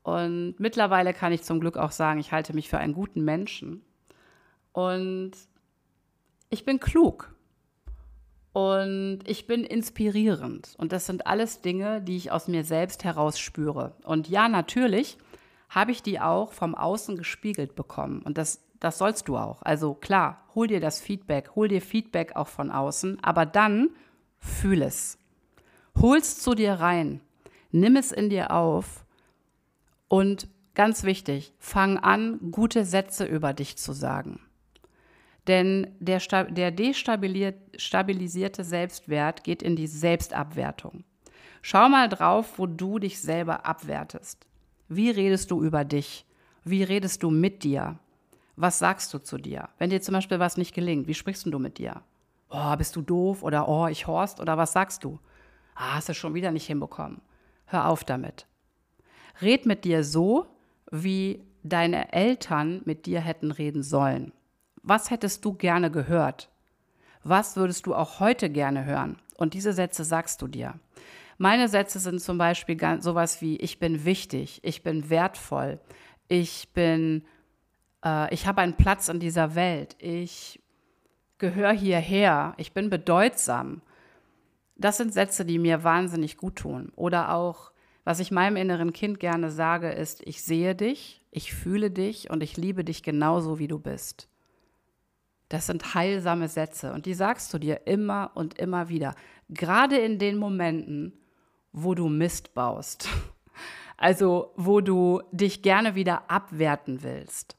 [0.03, 3.83] Und mittlerweile kann ich zum Glück auch sagen, ich halte mich für einen guten Menschen.
[4.73, 5.33] Und
[6.49, 7.35] ich bin klug.
[8.53, 10.75] Und ich bin inspirierend.
[10.79, 13.95] Und das sind alles Dinge, die ich aus mir selbst heraus spüre.
[14.05, 15.19] Und ja, natürlich
[15.69, 18.23] habe ich die auch vom Außen gespiegelt bekommen.
[18.23, 19.63] Und das, das sollst du auch.
[19.63, 23.91] Also klar, hol dir das Feedback, hol dir Feedback auch von außen, aber dann
[24.39, 25.19] fühl es.
[26.01, 27.21] Hol's zu dir rein,
[27.73, 29.05] nimm es in dir auf
[30.07, 34.39] und ganz wichtig, fang an, gute Sätze über dich zu sagen.
[35.49, 36.21] Denn der,
[36.51, 41.03] der destabilisierte Selbstwert geht in die Selbstabwertung.
[41.63, 44.47] Schau mal drauf, wo du dich selber abwertest.
[44.89, 46.25] Wie redest du über dich?
[46.63, 47.99] Wie redest du mit dir?
[48.55, 49.69] Was sagst du zu dir?
[49.79, 52.03] Wenn dir zum Beispiel was nicht gelingt, wie sprichst du mit dir?
[52.51, 53.43] Oh, bist du doof?
[53.43, 54.39] Oder oh, ich horst?
[54.39, 55.19] Oder was sagst du?
[55.79, 57.21] Ah, hast du schon wieder nicht hinbekommen.
[57.67, 58.47] Hör auf damit.
[59.41, 60.47] Red mit dir so,
[60.91, 64.33] wie deine Eltern mit dir hätten reden sollen.
[64.83, 66.51] Was hättest du gerne gehört?
[67.23, 69.19] Was würdest du auch heute gerne hören?
[69.37, 70.75] Und diese Sätze sagst du dir.
[71.37, 75.79] Meine Sätze sind zum Beispiel sowas wie, ich bin wichtig, ich bin wertvoll,
[76.27, 77.25] ich bin,
[78.05, 80.61] äh, ich habe einen Platz in dieser Welt, ich
[81.39, 83.83] gehöre hierher, ich bin bedeutsam,
[84.79, 86.93] das sind Sätze, die mir wahnsinnig gut tun.
[86.95, 87.73] Oder auch,
[88.05, 92.43] was ich meinem inneren Kind gerne sage, ist, ich sehe dich, ich fühle dich und
[92.43, 94.29] ich liebe dich genauso, wie du bist.
[95.49, 99.15] Das sind heilsame Sätze und die sagst du dir immer und immer wieder.
[99.49, 101.13] Gerade in den Momenten,
[101.73, 103.09] wo du Mist baust.
[104.01, 107.57] Also, wo du dich gerne wieder abwerten willst.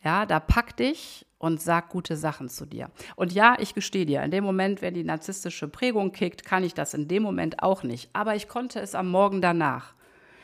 [0.00, 2.90] Ja, da pack dich und sag gute Sachen zu dir.
[3.16, 6.74] Und ja, ich gestehe dir, in dem Moment, wenn die narzisstische Prägung kickt, kann ich
[6.74, 8.10] das in dem Moment auch nicht.
[8.12, 9.94] Aber ich konnte es am Morgen danach.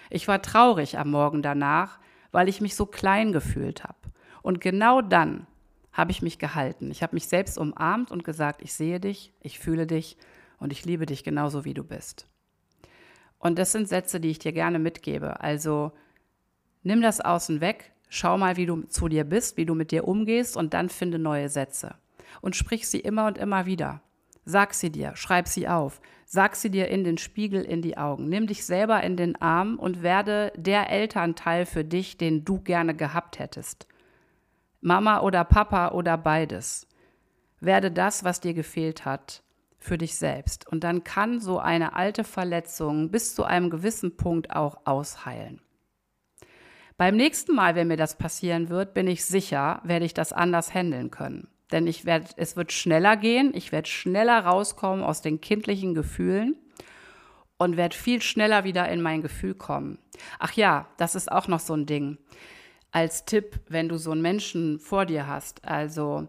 [0.08, 1.98] Ich war traurig am Morgen danach,
[2.32, 3.98] weil ich mich so klein gefühlt habe.
[4.40, 5.46] Und genau dann
[5.92, 6.90] habe ich mich gehalten.
[6.90, 10.16] Ich habe mich selbst umarmt und gesagt, ich sehe dich, ich fühle dich
[10.58, 12.26] und ich liebe dich genauso, wie du bist.
[13.38, 15.40] Und das sind Sätze, die ich dir gerne mitgebe.
[15.40, 15.92] Also
[16.82, 20.06] nimm das Außen weg, Schau mal, wie du zu dir bist, wie du mit dir
[20.06, 21.94] umgehst und dann finde neue Sätze.
[22.40, 24.00] Und sprich sie immer und immer wieder.
[24.44, 28.28] Sag sie dir, schreib sie auf, sag sie dir in den Spiegel in die Augen.
[28.28, 32.94] Nimm dich selber in den Arm und werde der Elternteil für dich, den du gerne
[32.94, 33.88] gehabt hättest.
[34.80, 36.86] Mama oder Papa oder beides.
[37.58, 39.42] Werde das, was dir gefehlt hat,
[39.80, 40.68] für dich selbst.
[40.68, 45.60] Und dann kann so eine alte Verletzung bis zu einem gewissen Punkt auch ausheilen.
[46.96, 50.72] Beim nächsten Mal, wenn mir das passieren wird, bin ich sicher, werde ich das anders
[50.72, 51.48] handeln können.
[51.70, 56.56] Denn ich werde, es wird schneller gehen, ich werde schneller rauskommen aus den kindlichen Gefühlen
[57.58, 59.98] und werde viel schneller wieder in mein Gefühl kommen.
[60.38, 62.18] Ach ja, das ist auch noch so ein Ding.
[62.92, 66.28] Als Tipp, wenn du so einen Menschen vor dir hast, also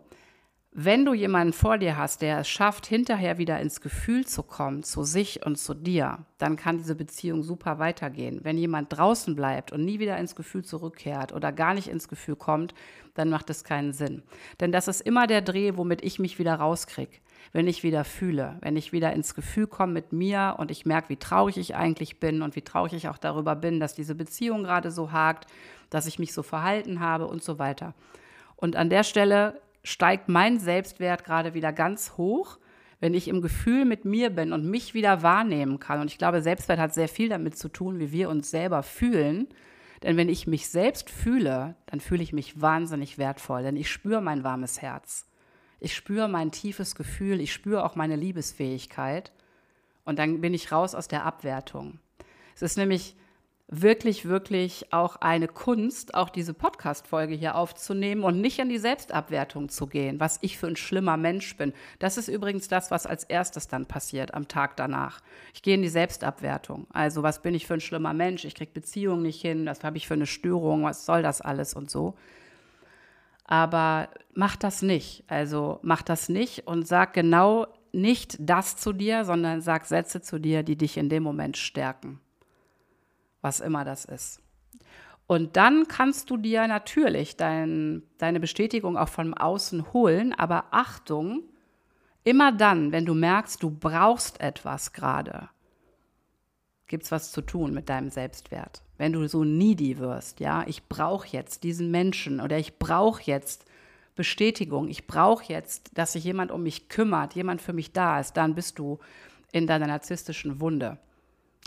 [0.71, 4.83] wenn du jemanden vor dir hast, der es schafft, hinterher wieder ins Gefühl zu kommen,
[4.83, 8.41] zu sich und zu dir, dann kann diese Beziehung super weitergehen.
[8.43, 12.35] Wenn jemand draußen bleibt und nie wieder ins Gefühl zurückkehrt oder gar nicht ins Gefühl
[12.35, 12.75] kommt,
[13.15, 14.23] dann macht es keinen Sinn.
[14.59, 17.17] Denn das ist immer der Dreh, womit ich mich wieder rauskriege.
[17.53, 21.09] Wenn ich wieder fühle, wenn ich wieder ins Gefühl komme mit mir und ich merke,
[21.09, 24.63] wie traurig ich eigentlich bin und wie traurig ich auch darüber bin, dass diese Beziehung
[24.63, 25.47] gerade so hakt,
[25.89, 27.95] dass ich mich so verhalten habe und so weiter.
[28.57, 32.59] Und an der Stelle steigt mein Selbstwert gerade wieder ganz hoch,
[32.99, 36.01] wenn ich im Gefühl mit mir bin und mich wieder wahrnehmen kann.
[36.01, 39.47] Und ich glaube, Selbstwert hat sehr viel damit zu tun, wie wir uns selber fühlen.
[40.03, 44.21] Denn wenn ich mich selbst fühle, dann fühle ich mich wahnsinnig wertvoll, denn ich spüre
[44.21, 45.25] mein warmes Herz.
[45.79, 49.31] Ich spüre mein tiefes Gefühl, ich spüre auch meine Liebesfähigkeit.
[50.03, 51.99] Und dann bin ich raus aus der Abwertung.
[52.55, 53.15] Es ist nämlich
[53.69, 59.67] wirklich, wirklich auch eine Kunst, auch diese Podcast-Folge hier aufzunehmen und nicht in die Selbstabwertung
[59.67, 61.73] zu gehen, was ich für ein schlimmer Mensch bin.
[61.99, 65.19] Das ist übrigens das, was als erstes dann passiert am Tag danach.
[65.53, 66.87] Ich gehe in die Selbstabwertung.
[66.93, 68.45] Also, was bin ich für ein schlimmer Mensch?
[68.45, 71.73] Ich kriege Beziehungen nicht hin, was habe ich für eine Störung, was soll das alles
[71.73, 72.15] und so.
[73.43, 75.25] Aber mach das nicht.
[75.27, 80.39] Also, mach das nicht und sag genau nicht das zu dir, sondern sag Sätze zu
[80.39, 82.21] dir, die dich in dem Moment stärken
[83.47, 84.41] was immer das ist.
[85.25, 91.43] Und dann kannst du dir natürlich dein, deine Bestätigung auch von außen holen, aber Achtung,
[92.23, 95.49] immer dann, wenn du merkst, du brauchst etwas gerade,
[96.87, 98.81] gibt es was zu tun mit deinem Selbstwert.
[98.97, 103.65] Wenn du so needy wirst, ja, ich brauche jetzt diesen Menschen oder ich brauche jetzt
[104.15, 108.35] Bestätigung, ich brauche jetzt, dass sich jemand um mich kümmert, jemand für mich da ist,
[108.35, 108.99] dann bist du
[109.53, 110.97] in deiner narzisstischen Wunde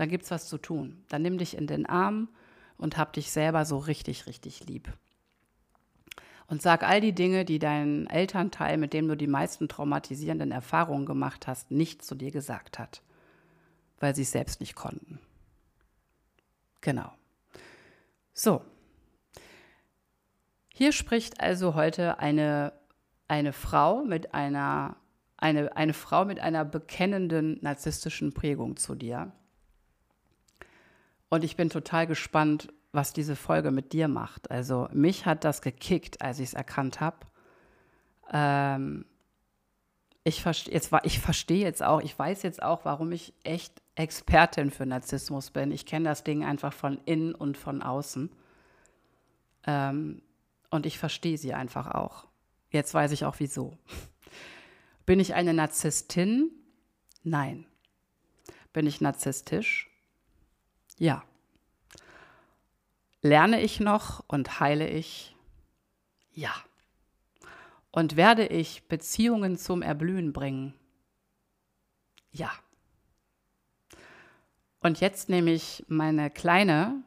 [0.01, 1.05] dann gibt es was zu tun.
[1.11, 2.30] Dann nimm dich in den Arm
[2.78, 4.90] und hab dich selber so richtig, richtig lieb.
[6.46, 11.05] Und sag all die Dinge, die dein Elternteil, mit dem du die meisten traumatisierenden Erfahrungen
[11.05, 13.03] gemacht hast, nicht zu dir gesagt hat,
[13.98, 15.20] weil sie es selbst nicht konnten.
[16.80, 17.12] Genau.
[18.32, 18.64] So.
[20.72, 22.72] Hier spricht also heute eine,
[23.28, 24.96] eine Frau mit einer,
[25.36, 29.34] eine, eine Frau mit einer bekennenden narzisstischen Prägung zu dir
[31.31, 34.51] und ich bin total gespannt, was diese Folge mit dir macht.
[34.51, 37.18] Also mich hat das gekickt, als ich es erkannt habe.
[38.33, 39.07] Ähm,
[40.24, 44.70] ich verstehe jetzt, ich verstehe jetzt auch, ich weiß jetzt auch, warum ich echt Expertin
[44.70, 45.70] für Narzissmus bin.
[45.70, 48.31] Ich kenne das Ding einfach von innen und von außen.
[49.66, 50.22] Ähm,
[50.70, 52.26] und ich verstehe sie einfach auch.
[52.70, 53.76] Jetzt weiß ich auch wieso.
[55.07, 56.51] Bin ich eine Narzisstin?
[57.22, 57.66] Nein.
[58.72, 59.89] Bin ich narzisstisch?
[61.01, 61.24] Ja.
[63.22, 65.34] Lerne ich noch und heile ich?
[66.34, 66.53] Ja.
[67.90, 70.74] Und werde ich Beziehungen zum Erblühen bringen?
[72.32, 72.51] Ja.
[74.80, 77.03] Und jetzt nehme ich meine Kleine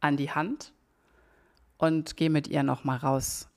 [0.00, 0.72] an die Hand
[1.76, 3.50] und gehe mit ihr noch mal raus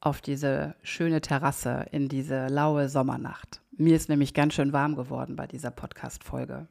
[0.00, 3.62] auf diese schöne Terrasse in diese laue Sommernacht.
[3.72, 6.68] Mir ist nämlich ganz schön warm geworden bei dieser Podcast-Folge.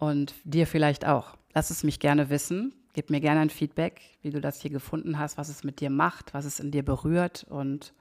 [0.00, 1.36] Und dir vielleicht auch.
[1.52, 2.74] Lass es mich gerne wissen.
[2.94, 5.90] Gib mir gerne ein Feedback, wie du das hier gefunden hast, was es mit dir
[5.90, 7.92] macht, was es in dir berührt und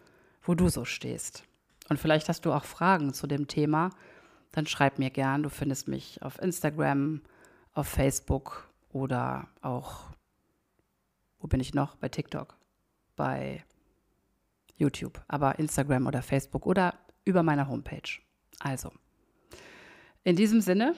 [0.41, 1.43] wo du so stehst.
[1.89, 3.89] Und vielleicht hast du auch Fragen zu dem Thema,
[4.51, 5.43] dann schreib mir gern.
[5.43, 7.21] Du findest mich auf Instagram,
[7.73, 10.05] auf Facebook oder auch,
[11.39, 11.97] wo bin ich noch?
[11.97, 12.55] Bei TikTok,
[13.15, 13.63] bei
[14.77, 16.95] YouTube, aber Instagram oder Facebook oder
[17.25, 18.21] über meine Homepage.
[18.59, 18.91] Also,
[20.23, 20.95] in diesem Sinne,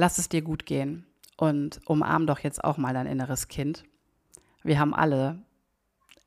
[0.00, 1.04] lass es dir gut gehen
[1.36, 3.84] und umarm doch jetzt auch mal dein inneres Kind.
[4.62, 5.42] Wir haben alle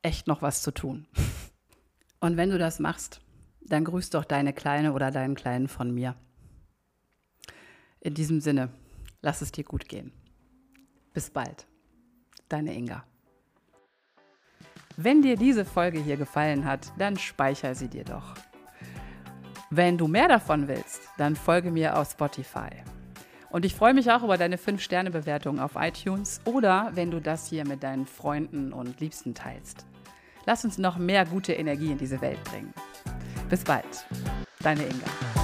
[0.03, 1.07] echt noch was zu tun.
[2.19, 3.19] Und wenn du das machst,
[3.61, 6.15] dann grüß doch deine Kleine oder deinen Kleinen von mir.
[7.99, 8.69] In diesem Sinne,
[9.21, 10.13] lass es dir gut gehen.
[11.13, 11.67] Bis bald.
[12.47, 13.03] Deine Inga.
[14.95, 18.35] Wenn dir diese Folge hier gefallen hat, dann speicher sie dir doch.
[19.69, 22.69] Wenn du mehr davon willst, dann folge mir auf Spotify.
[23.53, 27.67] Und ich freue mich auch über deine 5-Sterne-Bewertung auf iTunes oder wenn du das hier
[27.67, 29.85] mit deinen Freunden und Liebsten teilst.
[30.47, 32.73] Lass uns noch mehr gute Energie in diese Welt bringen.
[33.49, 34.07] Bis bald,
[34.63, 35.42] deine Inga.